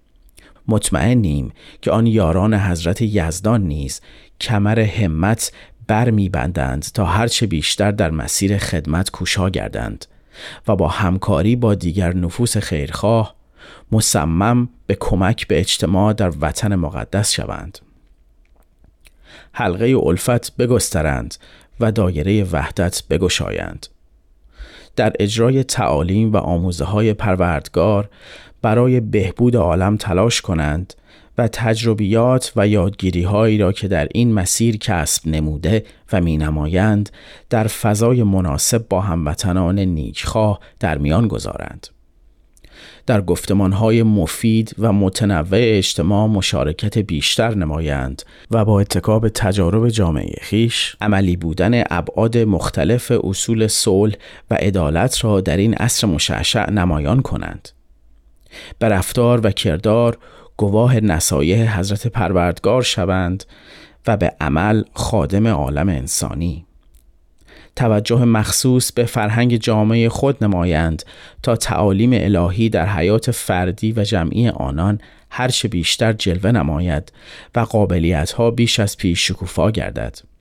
مطمئنیم 0.68 1.52
که 1.82 1.92
آن 1.92 2.08
یاران 2.08 2.54
حضرت 2.54 3.02
یزدان 3.02 3.62
نیز 3.62 4.02
کمر 4.42 4.80
همت 4.80 5.52
بر 5.88 6.12
بندند 6.12 6.86
تا 6.94 7.06
هرچه 7.06 7.48
بیشتر 7.48 7.92
در 7.92 8.12
مسیر 8.12 8.58
خدمت 8.58 9.12
کوشا 9.12 9.50
گردند 9.50 10.06
و 10.68 10.76
با 10.76 10.88
همکاری 10.88 11.56
با 11.56 11.76
دیگر 11.76 12.14
نفوس 12.14 12.58
خیرخواه 12.58 13.36
مصمم 13.92 14.70
به 14.88 14.98
کمک 15.00 15.48
به 15.48 15.60
اجتماع 15.60 16.14
در 16.14 16.32
وطن 16.42 16.76
مقدس 16.76 17.32
شوند. 17.32 17.80
حلقه 19.54 19.86
الفت 19.86 20.58
بگسترند 20.58 21.36
و 21.80 21.92
دایره 21.92 22.44
وحدت 22.44 23.04
بگشایند. 23.10 23.88
در 24.96 25.14
اجرای 25.20 25.64
تعالیم 25.64 26.34
و 26.34 26.38
آموزه 26.38 26.86
های 26.86 27.14
پروردگار 27.14 28.10
برای 28.62 29.00
بهبود 29.00 29.56
عالم 29.56 29.98
تلاش 29.98 30.42
کنند 30.42 30.94
و 31.38 31.48
تجربیات 31.48 32.54
و 32.56 32.68
یادگیری 32.68 33.24
هایی 33.24 33.58
را 33.58 33.72
که 33.72 33.88
در 33.88 34.08
این 34.14 34.34
مسیر 34.34 34.78
کسب 34.78 35.28
نموده 35.28 35.86
و 36.14 36.22
می 36.22 36.38
نمایند 36.38 37.10
در 37.50 37.68
فضای 37.68 38.24
مناسب 38.24 38.88
با 38.88 39.02
هموطنان 39.02 39.80
نیکخواه 39.80 40.60
در 40.80 40.98
میان 40.98 41.28
گذارند. 41.28 41.88
در 43.06 43.22
گفتمان 43.22 43.72
های 43.72 44.04
مفید 44.04 44.76
و 44.80 44.94
متنوع 44.94 45.60
اجتماع 45.62 46.28
مشارکت 46.28 46.98
بیشتر 46.98 47.56
نمایند 47.56 48.24
و 48.52 48.66
با 48.66 48.80
اتکاب 48.80 49.30
تجارب 49.30 49.90
جامعه 49.90 50.36
خیش 50.42 50.96
عملی 51.02 51.36
بودن 51.36 51.84
ابعاد 51.90 52.38
مختلف 52.38 53.12
اصول 53.24 53.68
صلح 53.68 54.16
و 54.52 54.56
عدالت 54.56 55.26
را 55.26 55.42
در 55.42 55.58
این 55.58 55.74
عصر 55.74 56.08
مشعشع 56.08 56.70
نمایان 56.70 57.22
کنند. 57.22 57.70
به 58.80 58.90
رفتار 58.90 59.42
و 59.44 59.52
کردار 59.52 60.18
گواه 60.58 61.00
نصایح 61.00 61.80
حضرت 61.80 62.08
پروردگار 62.08 62.82
شوند 62.82 63.44
و 64.08 64.18
به 64.18 64.36
عمل 64.42 64.84
خادم 64.94 65.48
عالم 65.48 65.90
انسانی 65.90 66.66
توجه 67.76 68.26
مخصوص 68.26 68.92
به 68.92 69.06
فرهنگ 69.06 69.58
جامعه 69.58 70.10
خود 70.10 70.44
نمایند 70.44 71.04
تا 71.44 71.56
تعالیم 71.56 72.10
الهی 72.14 72.70
در 72.70 72.86
حیات 72.86 73.32
فردی 73.32 73.92
و 73.92 74.04
جمعی 74.04 74.50
آنان 74.50 75.00
هرچه 75.30 75.68
بیشتر 75.68 76.14
جلوه 76.14 76.52
نماید 76.52 77.12
و 77.56 77.60
قابلیت 77.60 78.32
ها 78.32 78.52
بیش 78.52 78.80
از 78.80 78.98
پیش 78.98 79.28
شکوفا 79.28 79.72
گردد. 79.72 80.33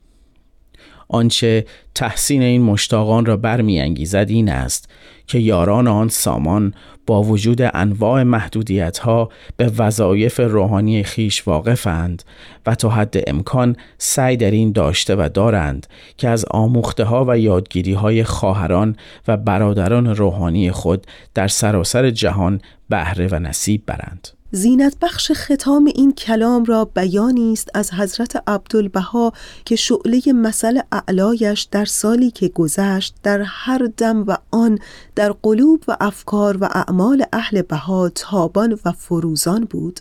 آنچه 1.07 1.65
تحسین 1.95 2.41
این 2.41 2.61
مشتاقان 2.61 3.25
را 3.25 3.37
برمیانگیزد 3.37 4.25
این 4.29 4.49
است 4.49 4.89
که 5.27 5.39
یاران 5.39 5.87
آن 5.87 6.07
سامان 6.09 6.73
با 7.05 7.23
وجود 7.23 7.61
انواع 7.61 8.23
محدودیت 8.23 8.97
ها 8.97 9.29
به 9.57 9.71
وظایف 9.77 10.39
روحانی 10.39 11.03
خیش 11.03 11.47
واقفند 11.47 12.23
و 12.65 12.75
تا 12.75 12.89
حد 12.89 13.15
امکان 13.27 13.75
سعی 13.97 14.37
در 14.37 14.51
این 14.51 14.71
داشته 14.71 15.15
و 15.15 15.29
دارند 15.33 15.87
که 16.17 16.29
از 16.29 16.45
آموخته 16.51 17.03
ها 17.03 17.25
و 17.27 17.39
یادگیری 17.39 17.93
های 17.93 18.23
خواهران 18.23 18.95
و 19.27 19.37
برادران 19.37 20.15
روحانی 20.15 20.71
خود 20.71 21.07
در 21.33 21.47
سراسر 21.47 22.09
جهان 22.09 22.61
بهره 22.89 23.27
و 23.31 23.39
نصیب 23.39 23.83
برند. 23.85 24.27
زینت 24.55 24.95
بخش 25.01 25.31
ختام 25.31 25.85
این 25.85 26.13
کلام 26.13 26.65
را 26.65 26.85
بیانی 26.85 27.53
است 27.53 27.69
از 27.73 27.93
حضرت 27.93 28.43
عبدالبها 28.47 29.33
که 29.65 29.75
شعله 29.75 30.33
مسئله 30.33 30.83
اعلایش 30.91 31.61
در 31.61 31.85
سالی 31.85 32.31
که 32.31 32.47
گذشت 32.47 33.15
در 33.23 33.41
هر 33.41 33.89
دم 33.97 34.23
و 34.27 34.37
آن 34.51 34.79
در 35.15 35.31
قلوب 35.31 35.83
و 35.87 35.97
افکار 35.99 36.57
و 36.57 36.69
اعمال 36.71 37.25
اهل 37.33 37.61
بها 37.61 38.09
تابان 38.09 38.79
و 38.85 38.91
فروزان 38.91 39.65
بود. 39.69 39.99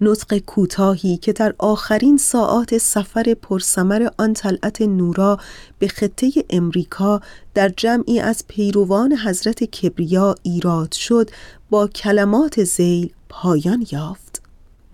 نطق 0.00 0.38
کوتاهی 0.38 1.16
که 1.16 1.32
در 1.32 1.54
آخرین 1.58 2.16
ساعات 2.16 2.78
سفر 2.78 3.34
پرسمر 3.42 4.08
آن 4.18 4.32
طلعت 4.32 4.82
نورا 4.82 5.38
به 5.78 5.88
خطه 5.88 6.32
امریکا 6.50 7.20
در 7.54 7.68
جمعی 7.68 8.20
از 8.20 8.44
پیروان 8.48 9.12
حضرت 9.12 9.64
کبریا 9.64 10.34
ایراد 10.42 10.92
شد 10.92 11.30
با 11.70 11.88
کلمات 11.88 12.64
زیل 12.64 13.12
پایان 13.28 13.86
یافت. 13.92 14.42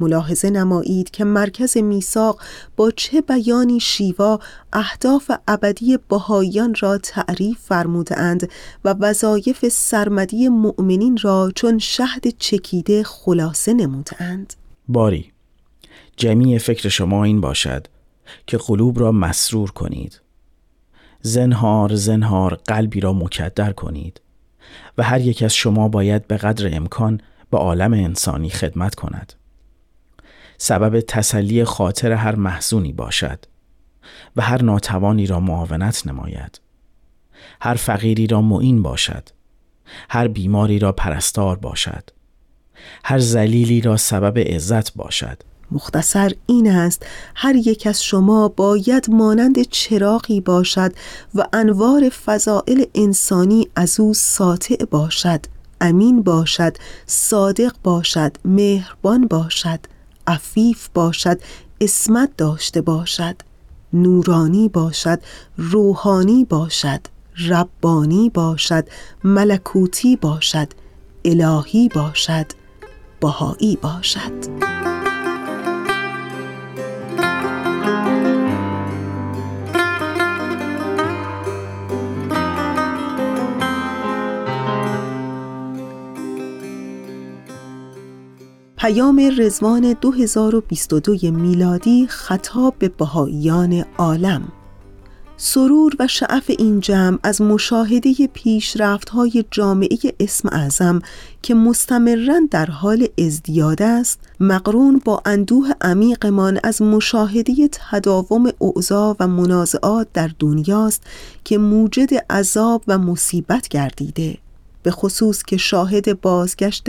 ملاحظه 0.01 0.51
نمایید 0.51 1.11
که 1.11 1.25
مرکز 1.25 1.77
میثاق 1.77 2.43
با 2.77 2.91
چه 2.91 3.20
بیانی 3.20 3.81
شیوا 3.81 4.41
اهداف 4.73 5.31
ابدی 5.49 5.99
بهاییان 6.09 6.75
را 6.81 6.99
تعریف 6.99 7.59
فرمودند 7.59 8.51
و 8.85 8.95
وظایف 9.01 9.68
سرمدی 9.68 10.49
مؤمنین 10.49 11.18
را 11.23 11.53
چون 11.55 11.79
شهد 11.79 12.39
چکیده 12.39 13.03
خلاصه 13.03 13.73
نمودند 13.73 14.55
باری 14.89 15.33
جمعی 16.16 16.59
فکر 16.59 16.89
شما 16.89 17.25
این 17.25 17.41
باشد 17.41 17.87
که 18.47 18.57
قلوب 18.57 19.01
را 19.01 19.12
مسرور 19.12 19.70
کنید. 19.70 20.20
زنهار 21.20 21.95
زنهار 21.95 22.55
قلبی 22.55 23.01
را 23.01 23.12
مکدر 23.12 23.73
کنید. 23.73 24.20
و 24.99 25.03
هر 25.03 25.21
یک 25.21 25.43
از 25.43 25.55
شما 25.55 25.89
باید 25.89 26.27
به 26.27 26.37
قدر 26.37 26.77
امکان 26.77 27.21
به 27.51 27.59
عالم 27.59 27.93
انسانی 27.93 28.51
خدمت 28.51 28.95
کند. 28.95 29.33
سبب 30.59 31.01
تسلی 31.01 31.65
خاطر 31.65 32.13
هر 32.13 32.35
محزونی 32.35 32.93
باشد 32.93 33.45
و 34.37 34.43
هر 34.43 34.63
ناتوانی 34.63 35.27
را 35.27 35.41
معاونت 35.41 36.07
نماید. 36.07 36.61
هر 37.61 37.75
فقیری 37.75 38.27
را 38.27 38.43
معین 38.43 38.83
باشد. 38.83 39.29
هر 40.11 40.29
بیماری 40.29 40.79
را 40.79 40.93
پرستار 40.93 41.57
باشد. 41.57 42.11
هر 43.05 43.19
زلیلی 43.19 43.81
را 43.81 43.97
سبب 43.97 44.39
عزت 44.39 44.95
باشد. 44.95 45.43
مختصر 45.73 46.33
این 46.47 46.70
است 46.70 47.07
هر 47.35 47.57
یک 47.57 47.87
از 47.87 48.05
شما 48.05 48.49
باید 48.49 49.11
مانند 49.11 49.62
چراغی 49.62 50.41
باشد 50.41 50.93
و 51.35 51.47
انوار 51.53 52.09
فضائل 52.09 52.85
انسانی 52.95 53.68
از 53.77 54.01
او 54.01 54.14
ساطع 54.14 54.85
باشد. 54.85 55.41
امین 55.81 56.23
باشد 56.23 56.77
صادق 57.07 57.73
باشد 57.85 58.37
مهربان 58.45 59.27
باشد 59.27 59.81
عفیف 60.27 60.89
باشد 60.95 61.41
اسمت 61.81 62.31
داشته 62.37 62.81
باشد. 62.81 63.37
نورانی 63.93 64.68
باشد 64.68 65.20
روحانی 65.57 66.45
باشد 66.45 67.01
ربانی 67.49 68.31
باشد 68.31 68.89
ملکوتی 69.25 70.16
باشد 70.16 70.68
الهی 71.25 71.89
باشد 71.89 72.47
بهایی 73.20 73.79
باشد. 73.83 75.02
پیام 88.83 89.30
رزوان 89.39 89.93
2022 90.01 91.30
میلادی 91.30 92.07
خطاب 92.07 92.74
به 92.78 92.89
بهاییان 92.89 93.85
عالم. 93.99 94.53
سرور 95.37 95.93
و 95.99 96.07
شعف 96.07 96.51
این 96.59 96.80
جمع 96.80 97.18
از 97.22 97.41
مشاهده 97.41 98.12
پیشرفت 98.33 99.09
های 99.09 99.45
جامعه 99.51 99.99
اسم 100.20 100.49
اعظم 100.53 101.03
که 101.43 101.55
مستمرا 101.55 102.41
در 102.51 102.66
حال 102.66 103.07
ازدیاد 103.18 103.83
است 103.83 104.20
مقرون 104.41 105.03
با 105.05 105.22
اندوه 105.26 105.70
عمیقمان 105.80 106.61
از 106.64 106.83
مشاهده 106.83 107.68
تداوم 107.72 108.51
اوضاع 108.59 109.16
و 109.20 109.26
منازعات 109.26 110.09
در 110.14 110.30
دنیاست 110.39 111.03
که 111.45 111.59
موجد 111.59 112.14
عذاب 112.30 112.85
و 112.89 112.99
مصیبت 112.99 113.68
گردیده. 113.68 114.39
به 114.83 114.91
خصوص 114.91 115.43
که 115.43 115.57
شاهد 115.57 116.20
بازگشت 116.20 116.87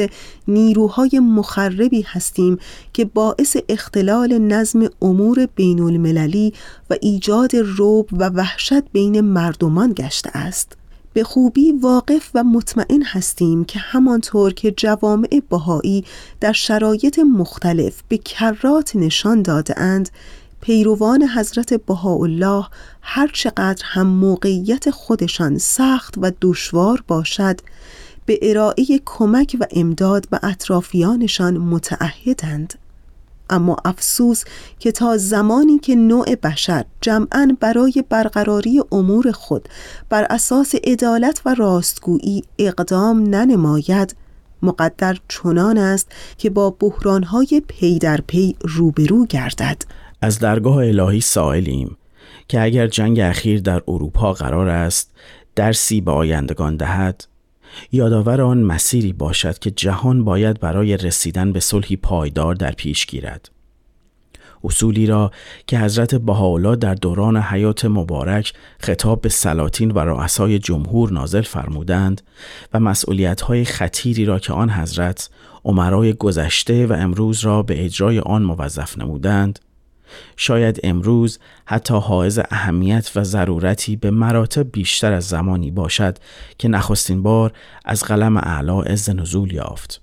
نیروهای 0.48 1.20
مخربی 1.20 2.02
هستیم 2.02 2.58
که 2.94 3.06
باعث 3.06 3.58
اختلال 3.70 4.38
نظم 4.38 4.90
امور 5.02 5.48
بین 5.56 5.82
المللی 5.82 6.54
و 6.90 6.96
ایجاد 7.02 7.56
روب 7.56 8.10
و 8.12 8.30
وحشت 8.30 8.84
بین 8.92 9.22
مردمان 9.22 9.94
گشته 9.94 10.30
است. 10.34 10.78
به 11.14 11.24
خوبی 11.24 11.72
واقف 11.72 12.30
و 12.34 12.44
مطمئن 12.44 13.02
هستیم 13.02 13.66
که 13.66 13.80
همانطور 13.80 14.54
که 14.54 14.72
جوامع 14.72 15.42
بهایی 15.50 16.06
در 16.40 16.52
شرایط 16.52 17.20
مختلف 17.20 18.04
به 18.08 18.18
کرات 18.18 18.96
نشان 18.96 19.42
داده 19.42 19.80
اند 19.80 20.10
پیروان 20.64 21.24
حضرت 21.24 21.74
بهاءالله 21.74 22.66
هر 23.02 23.30
چقدر 23.34 23.84
هم 23.86 24.08
موقعیت 24.08 24.90
خودشان 24.90 25.58
سخت 25.58 26.14
و 26.18 26.32
دشوار 26.42 27.04
باشد 27.08 27.60
به 28.26 28.40
ارائه 28.42 28.86
کمک 29.06 29.58
و 29.60 29.66
امداد 29.72 30.30
به 30.30 30.40
اطرافیانشان 30.44 31.58
متعهدند. 31.58 32.74
اما 33.50 33.78
افسوس 33.86 34.44
که 34.80 34.92
تا 34.92 35.18
زمانی 35.18 35.80
که 35.80 35.96
نوع 35.96 36.36
بشر 36.36 36.86
جمعا 37.02 37.58
برای 37.60 38.04
برقراری 38.10 38.84
امور 38.92 39.32
خود 39.32 39.70
بر 40.10 40.28
اساس 40.30 40.76
عدالت 40.84 41.42
و 41.46 41.54
راستگویی 41.54 42.44
اقدام 42.60 43.24
ننماید 43.24 44.16
مقدر 44.62 45.18
چنان 45.28 45.78
است 45.78 46.08
که 46.38 46.50
با 46.50 46.70
بحرانهای 46.70 47.62
پی 47.68 48.00
در 48.00 48.22
پی 48.28 48.56
روبرو 48.62 49.26
گردد. 49.26 49.84
از 50.24 50.40
درگاه 50.40 50.78
الهی 50.78 51.22
سائلیم 51.22 51.98
که 52.48 52.62
اگر 52.62 52.88
جنگ 52.88 53.20
اخیر 53.20 53.62
در 53.62 53.82
اروپا 53.88 54.34
قرار 54.34 54.70
است 54.70 55.12
درسی 55.56 56.02
به 56.02 56.12
آیندگان 56.12 56.76
دهد 56.76 57.26
یادآور 57.92 58.42
آن 58.42 58.58
مسیری 58.58 59.14
باشد 59.14 59.60
که 59.60 59.72
جهان 59.72 60.24
باید 60.24 60.60
برای 60.60 60.98
رسیدن 60.98 61.52
به 61.52 61.60
صلحی 61.60 61.96
پایدار 61.96 62.56
در 62.56 62.72
پیش 62.72 63.06
گیرد. 63.06 63.50
اصولی 64.64 65.06
را 65.06 65.32
که 65.68 65.80
حضرت 65.80 66.16
بهاءالله 66.16 66.76
در 66.76 66.96
دوران 66.96 67.38
حیات 67.38 67.86
مبارک 67.86 68.54
خطاب 68.80 69.22
به 69.22 69.30
سلاطین 69.30 69.92
و 69.92 70.00
رؤسای 70.00 70.60
جمهور 70.60 71.12
نازل 71.12 71.42
فرمودند 71.42 72.22
و 72.74 72.80
مسئولیت‌های 72.80 73.66
خطیری 73.66 74.26
را 74.26 74.40
که 74.40 74.54
آن 74.54 74.70
حضرت 74.70 75.30
عمرای 75.66 76.14
گذشته 76.14 76.88
و 76.88 76.94
امروز 76.94 77.40
را 77.40 77.64
به 77.64 77.86
اجرای 77.86 78.20
آن 78.20 78.44
موظف 78.44 78.98
نمودند 78.98 79.60
شاید 80.38 80.80
امروز 80.84 81.40
حتی 81.66 81.94
حائز 81.94 82.40
اهمیت 82.52 83.12
و 83.16 83.24
ضرورتی 83.24 83.96
به 83.96 84.12
مراتب 84.12 84.72
بیشتر 84.72 85.14
از 85.14 85.28
زمانی 85.28 85.72
باشد 85.72 86.18
که 86.58 86.68
نخستین 86.68 87.24
بار 87.24 87.52
از 87.86 88.04
قلم 88.04 88.38
اعلا 88.38 88.82
عز 88.82 89.10
نزول 89.10 89.54
یافت. 89.54 90.02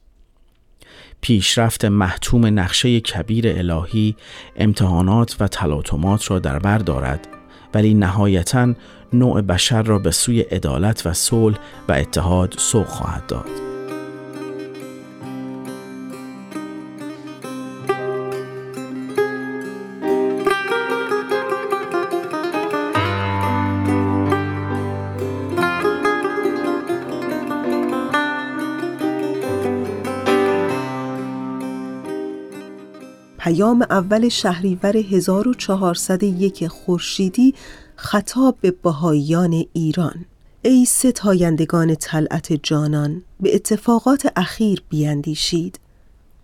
پیشرفت 1.20 1.84
محتوم 1.84 2.58
نقشه 2.58 3.00
کبیر 3.00 3.48
الهی 3.48 4.16
امتحانات 4.56 5.36
و 5.40 5.48
تلاطمات 5.48 6.30
را 6.30 6.38
در 6.38 6.58
بر 6.58 6.78
دارد 6.78 7.28
ولی 7.74 7.94
نهایتا 7.94 8.74
نوع 9.12 9.40
بشر 9.40 9.82
را 9.82 9.98
به 9.98 10.10
سوی 10.10 10.40
عدالت 10.40 11.06
و 11.06 11.12
صلح 11.12 11.58
و 11.88 11.92
اتحاد 11.92 12.54
سوق 12.58 12.86
خواهد 12.86 13.26
داد. 13.26 13.69
پیام 33.50 33.82
اول 33.82 34.28
شهریور 34.28 34.96
1401 34.96 36.68
خورشیدی 36.68 37.54
خطاب 37.96 38.56
به 38.60 38.70
بهاییان 38.70 39.64
ایران. 39.72 40.24
ای 40.62 40.84
ستایندگان 40.84 41.94
طلعت 41.94 42.52
جانان 42.62 43.22
به 43.40 43.54
اتفاقات 43.54 44.32
اخیر 44.36 44.82
بیندیشید. 44.88 45.80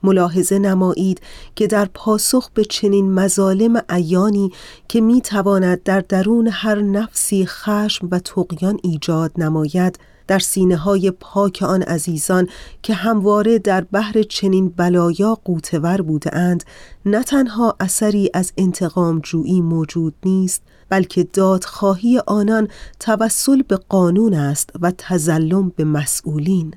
ملاحظه 0.03 0.59
نمایید 0.59 1.21
که 1.57 1.67
در 1.67 1.85
پاسخ 1.95 2.51
به 2.55 2.65
چنین 2.65 3.15
مظالم 3.15 3.83
عیانی 3.89 4.53
که 4.89 5.01
می 5.01 5.21
تواند 5.21 5.83
در 5.83 6.01
درون 6.01 6.49
هر 6.53 6.81
نفسی 6.81 7.47
خشم 7.47 8.09
و 8.11 8.19
تقیان 8.19 8.79
ایجاد 8.83 9.33
نماید 9.37 9.99
در 10.27 10.39
سینه 10.39 10.77
های 10.77 11.11
پاک 11.11 11.63
آن 11.63 11.83
عزیزان 11.83 12.49
که 12.83 12.95
همواره 12.95 13.59
در 13.59 13.81
بحر 13.81 14.23
چنین 14.23 14.69
بلایا 14.69 15.39
قوتور 15.45 16.03
بودند 16.03 16.65
نه 17.07 17.23
تنها 17.23 17.77
اثری 17.81 18.31
از 18.35 18.53
انتقام 18.57 19.21
جویی 19.21 19.61
موجود 19.61 20.15
نیست 20.25 20.63
بلکه 20.89 21.25
دادخواهی 21.25 22.21
آنان 22.27 22.69
توسل 23.01 23.63
به 23.63 23.77
قانون 23.77 24.35
است 24.35 24.71
و 24.81 24.93
تزلم 24.99 25.73
به 25.77 25.85
مسئولین. 25.85 26.75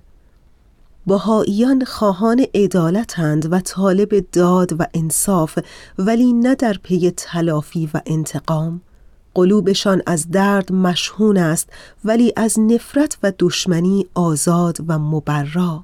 بهاییان 1.07 1.85
خواهان 1.85 2.45
عدالتند 2.53 3.53
و 3.53 3.59
طالب 3.59 4.25
داد 4.31 4.81
و 4.81 4.85
انصاف 4.93 5.59
ولی 5.97 6.33
نه 6.33 6.55
در 6.55 6.75
پی 6.83 7.11
تلافی 7.11 7.89
و 7.93 8.01
انتقام. 8.05 8.81
قلوبشان 9.33 10.01
از 10.05 10.31
درد 10.31 10.71
مشهون 10.71 11.37
است 11.37 11.69
ولی 12.05 12.33
از 12.35 12.59
نفرت 12.59 13.17
و 13.23 13.33
دشمنی 13.39 14.05
آزاد 14.13 14.77
و 14.87 14.99
مبرا. 14.99 15.83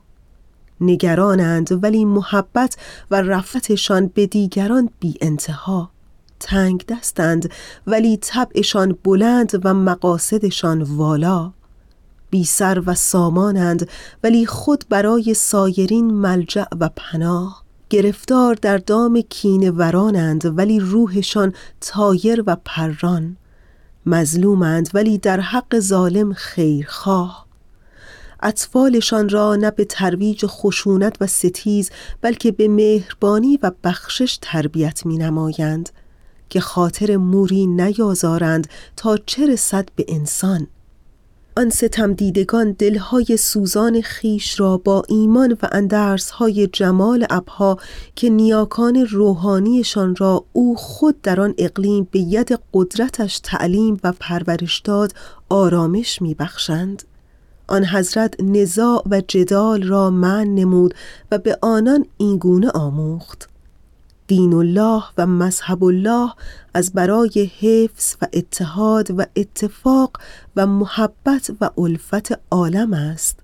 نگرانند 0.81 1.83
ولی 1.83 2.05
محبت 2.05 2.77
و 3.11 3.21
رفتشان 3.21 4.07
به 4.07 4.27
دیگران 4.27 4.89
بی 4.99 5.15
انتها. 5.21 5.89
تنگ 6.39 6.85
دستند 6.85 7.49
ولی 7.87 8.17
طبعشان 8.17 8.97
بلند 9.03 9.61
و 9.63 9.73
مقاصدشان 9.73 10.81
والا. 10.81 11.51
بی 12.29 12.43
سر 12.43 12.83
و 12.85 12.95
سامانند 12.95 13.89
ولی 14.23 14.45
خود 14.45 14.85
برای 14.89 15.33
سایرین 15.33 16.13
ملجع 16.13 16.65
و 16.79 16.89
پناه. 16.95 17.64
گرفتار 17.95 18.55
در 18.55 18.77
دام 18.77 19.21
کین 19.21 19.69
ورانند 19.69 20.57
ولی 20.57 20.79
روحشان 20.79 21.53
تایر 21.81 22.43
و 22.47 22.57
پران. 22.65 23.37
مظلومند 24.05 24.89
ولی 24.93 25.17
در 25.17 25.39
حق 25.39 25.79
ظالم 25.79 26.33
خیرخواه. 26.33 27.45
اطفالشان 28.43 29.29
را 29.29 29.55
نه 29.55 29.71
به 29.71 29.85
ترویج 29.85 30.45
خشونت 30.45 31.15
و 31.21 31.27
ستیز 31.27 31.91
بلکه 32.21 32.51
به 32.51 32.67
مهربانی 32.67 33.59
و 33.63 33.71
بخشش 33.83 34.39
تربیت 34.41 35.05
می 35.05 35.17
نمایند 35.17 35.89
که 36.49 36.59
خاطر 36.59 37.17
موری 37.17 37.67
نیازارند 37.67 38.67
تا 38.95 39.17
چه 39.17 39.47
رسد 39.47 39.89
به 39.95 40.05
انسان. 40.07 40.67
آن 41.57 41.69
ستم 41.69 42.13
دیدگان 42.13 42.71
دلهای 42.71 43.37
سوزان 43.37 44.01
خیش 44.01 44.59
را 44.59 44.77
با 44.77 45.03
ایمان 45.07 45.51
و 45.51 45.67
اندرسهای 45.71 46.67
جمال 46.67 47.25
ابها 47.29 47.77
که 48.15 48.29
نیاکان 48.29 48.95
روحانیشان 48.95 50.15
را 50.15 50.45
او 50.53 50.75
خود 50.75 51.21
در 51.21 51.41
آن 51.41 51.53
اقلیم 51.57 52.07
به 52.11 52.19
ید 52.19 52.59
قدرتش 52.73 53.39
تعلیم 53.39 53.99
و 54.03 54.13
پرورش 54.19 54.79
داد 54.79 55.13
آرامش 55.49 56.21
میبخشند. 56.21 57.03
آن 57.67 57.85
حضرت 57.85 58.41
نزاع 58.41 59.03
و 59.11 59.21
جدال 59.27 59.83
را 59.83 60.09
من 60.09 60.43
نمود 60.43 60.93
و 61.31 61.37
به 61.37 61.57
آنان 61.61 62.05
اینگونه 62.17 62.69
آموخت. 62.69 63.49
دین 64.27 64.53
الله 64.53 65.03
و 65.17 65.25
مذهب 65.25 65.83
الله 65.83 66.29
از 66.73 66.93
برای 66.93 67.49
حفظ 67.59 68.15
و 68.21 68.27
اتحاد 68.33 69.11
و 69.11 69.25
اتفاق 69.35 70.17
و 70.55 70.67
محبت 70.67 71.51
و 71.61 71.69
الفت 71.77 72.39
عالم 72.51 72.93
است. 72.93 73.39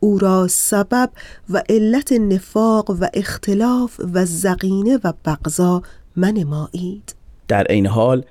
او 0.00 0.18
را 0.18 0.48
سبب 0.48 1.10
و 1.50 1.62
علت 1.68 2.12
نفاق 2.12 2.90
و 2.90 3.06
اختلاف 3.14 4.00
و 4.14 4.24
زقینه 4.24 4.98
و 5.04 5.12
بغضا 5.24 5.82
منمایید. 6.16 7.14
در 7.48 7.66
این 7.70 7.86
حال 7.86 8.24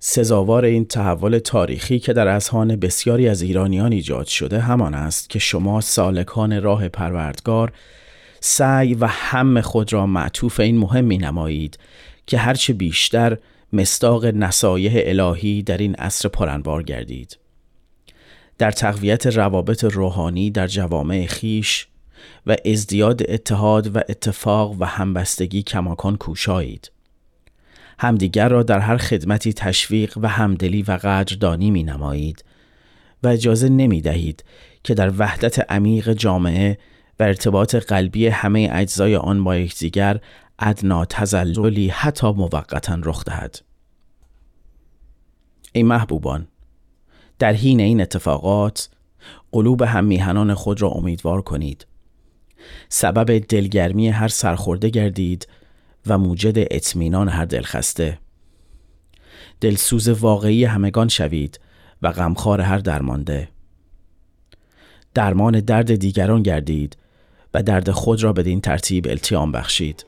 سزاوار 0.00 0.64
این 0.64 0.84
تحول 0.84 1.38
تاریخی 1.38 1.98
که 1.98 2.12
در 2.12 2.28
اذهان 2.28 2.76
بسیاری 2.76 3.28
از 3.28 3.42
ایرانیان 3.42 3.92
ایجاد 3.92 4.26
شده 4.26 4.60
همان 4.60 4.94
است 4.94 5.30
که 5.30 5.38
شما 5.38 5.80
سالکان 5.80 6.62
راه 6.62 6.88
پروردگار 6.88 7.72
سعی 8.40 8.94
و 8.94 9.06
هم 9.06 9.60
خود 9.60 9.92
را 9.92 10.06
معطوف 10.06 10.60
این 10.60 10.78
مهم 10.78 11.04
می 11.04 11.18
نمایید 11.18 11.78
که 12.26 12.38
هرچه 12.38 12.72
بیشتر 12.72 13.38
مستاق 13.72 14.24
نصایح 14.24 14.92
الهی 15.04 15.62
در 15.62 15.76
این 15.76 15.94
عصر 15.94 16.28
پرانوار 16.28 16.82
گردید. 16.82 17.38
در 18.58 18.70
تقویت 18.70 19.26
روابط 19.26 19.84
روحانی 19.84 20.50
در 20.50 20.66
جوامع 20.66 21.26
خیش 21.26 21.86
و 22.46 22.56
ازدیاد 22.64 23.30
اتحاد 23.30 23.96
و 23.96 24.00
اتفاق 24.08 24.80
و 24.80 24.84
همبستگی 24.84 25.62
کماکان 25.62 26.16
کوشایید. 26.16 26.90
همدیگر 27.98 28.48
را 28.48 28.62
در 28.62 28.78
هر 28.78 28.96
خدمتی 28.96 29.52
تشویق 29.52 30.18
و 30.18 30.28
همدلی 30.28 30.82
و 30.82 30.92
قدردانی 30.92 31.70
می 31.70 31.82
نمایید 31.82 32.44
و 33.22 33.28
اجازه 33.28 33.68
نمی 33.68 34.00
دهید 34.00 34.44
که 34.84 34.94
در 34.94 35.12
وحدت 35.18 35.72
عمیق 35.72 36.12
جامعه 36.12 36.78
و 37.20 37.22
ارتباط 37.22 37.74
قلبی 37.74 38.26
همه 38.26 38.68
اجزای 38.72 39.16
آن 39.16 39.44
با 39.44 39.56
یکدیگر 39.56 40.20
ادنا 40.58 41.04
تزللی 41.04 41.88
حتی 41.88 42.32
موقتا 42.32 42.98
رخ 43.04 43.24
دهد. 43.24 43.60
ای 45.72 45.82
محبوبان 45.82 46.48
در 47.38 47.52
حین 47.52 47.80
این 47.80 48.00
اتفاقات 48.00 48.88
قلوب 49.52 49.82
هم 49.82 50.04
میهنان 50.04 50.54
خود 50.54 50.82
را 50.82 50.88
امیدوار 50.88 51.42
کنید. 51.42 51.86
سبب 52.88 53.38
دلگرمی 53.38 54.08
هر 54.08 54.28
سرخورده 54.28 54.88
گردید 54.88 55.48
و 56.06 56.18
موجد 56.18 56.54
اطمینان 56.56 57.28
هر 57.28 57.44
دلخسته. 57.44 58.18
دلسوز 59.60 60.08
واقعی 60.08 60.64
همگان 60.64 61.08
شوید 61.08 61.60
و 62.02 62.12
غمخوار 62.12 62.60
هر 62.60 62.78
درمانده. 62.78 63.48
درمان 65.14 65.60
درد 65.60 65.94
دیگران 65.94 66.42
گردید 66.42 66.96
و 67.56 67.62
درد 67.62 67.90
خود 67.90 68.22
را 68.22 68.32
بدین 68.32 68.60
ترتیب 68.60 69.06
التیام 69.08 69.52
بخشید. 69.52 70.06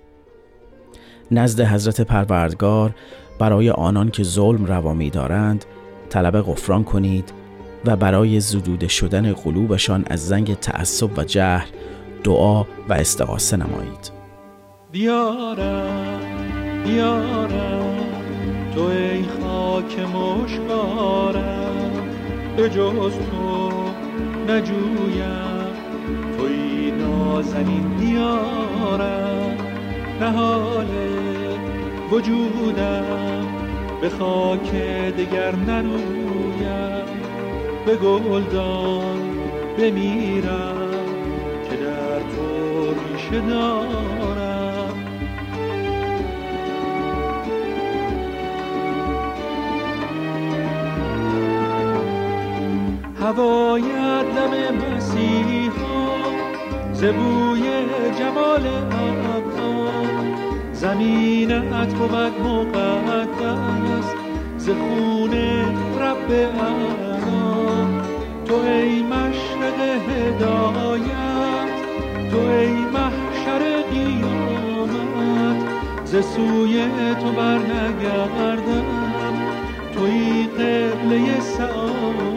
نزد 1.30 1.60
حضرت 1.60 2.00
پروردگار 2.00 2.94
برای 3.38 3.70
آنان 3.70 4.10
که 4.10 4.22
ظلم 4.22 4.64
روا 4.64 4.94
می 4.94 5.10
دارند 5.10 5.64
طلب 6.08 6.40
غفران 6.40 6.84
کنید 6.84 7.32
و 7.84 7.96
برای 7.96 8.40
زدوده 8.40 8.88
شدن 8.88 9.32
قلوبشان 9.32 10.04
از 10.06 10.26
زنگ 10.26 10.54
تعصب 10.54 11.18
و 11.18 11.24
جهل 11.24 11.68
دعا 12.24 12.62
و 12.62 12.92
استغاثه 12.92 13.56
نمایید. 13.56 14.10
بیارم 14.92 16.20
بیارم 16.84 17.96
تو 18.74 18.82
ای 18.82 19.22
خاک 19.22 19.98
مشکارم 19.98 21.74
به 22.56 22.70
جز 22.70 23.12
تو 23.30 23.72
نجویم. 24.48 25.48
توی 26.38 26.67
نازنین 26.90 27.88
بیارم. 28.00 29.56
نهال 30.20 30.86
وجودم 32.12 33.46
به 34.00 34.08
خاک 34.08 34.70
دگر 35.18 35.56
نرویم. 35.56 37.08
به 37.86 37.96
گلدان 37.96 39.18
بمیرم 39.78 40.88
که 41.70 41.76
در 41.76 42.20
تو 42.20 42.94
ریشه 42.94 43.40
دارم. 43.48 44.58
هوایت 53.20 54.26
لب 54.36 54.96
مسیحا 54.96 55.87
زبوی 56.98 57.62
جمال 58.18 58.66
زمینت 60.72 61.94
بود 61.94 62.76
مقدس 62.76 64.08
ز 64.58 64.68
خون 64.68 65.34
رب 66.00 66.30
اعلا 66.30 66.74
تو 68.44 68.54
ای 68.54 69.02
مشرق 69.02 69.80
هدایت 70.08 71.70
تو 72.30 72.38
ای 72.38 72.72
محشر 72.72 73.82
قیامت 73.90 75.60
ز 76.04 76.10
سوی 76.10 76.84
تو 77.20 77.32
برنگردم. 77.32 78.84
توی 79.94 80.46
قبله 80.46 81.40
سعادت 81.40 82.27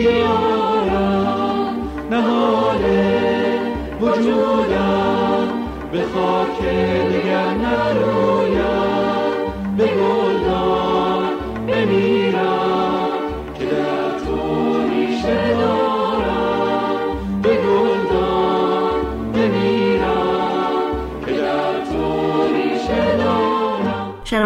دیارم 0.00 1.74
نهال 2.10 2.84
وجودم 4.00 5.48
به 5.92 6.02
خاک 6.14 6.59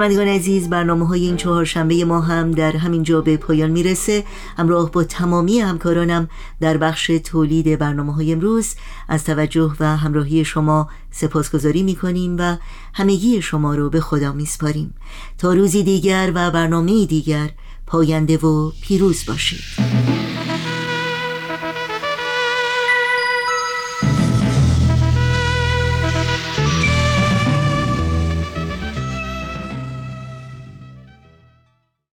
شنوندگان 0.05 0.29
عزیز 0.29 0.71
برنامه 0.71 1.07
های 1.07 1.27
این 1.27 1.37
چهارشنبه 1.37 2.05
ما 2.05 2.21
هم 2.21 2.51
در 2.51 2.77
همین 2.77 3.03
جا 3.03 3.21
به 3.21 3.37
پایان 3.37 3.71
می‌رسه. 3.71 4.25
همراه 4.57 4.91
با 4.91 5.05
تمامی 5.05 5.61
همکارانم 5.61 6.29
در 6.61 6.77
بخش 6.77 7.07
تولید 7.25 7.79
برنامه 7.79 8.15
های 8.15 8.33
امروز 8.33 8.75
از 9.09 9.25
توجه 9.25 9.73
و 9.81 9.97
همراهی 9.97 10.45
شما 10.45 10.89
سپاسگزاری 11.11 11.83
می‌کنیم 11.83 12.37
و 12.39 12.57
همگی 12.95 13.43
شما 13.43 13.75
رو 13.75 13.91
به 13.91 14.01
خدا 14.01 14.33
میسپاریم. 14.33 14.95
تا 15.39 15.53
روزی 15.55 15.83
دیگر 15.83 16.33
و 16.35 16.51
برنامه 16.51 17.07
دیگر 17.07 17.51
پاینده 17.87 18.37
و 18.37 18.71
پیروز 18.83 19.25
باشید. 19.27 20.14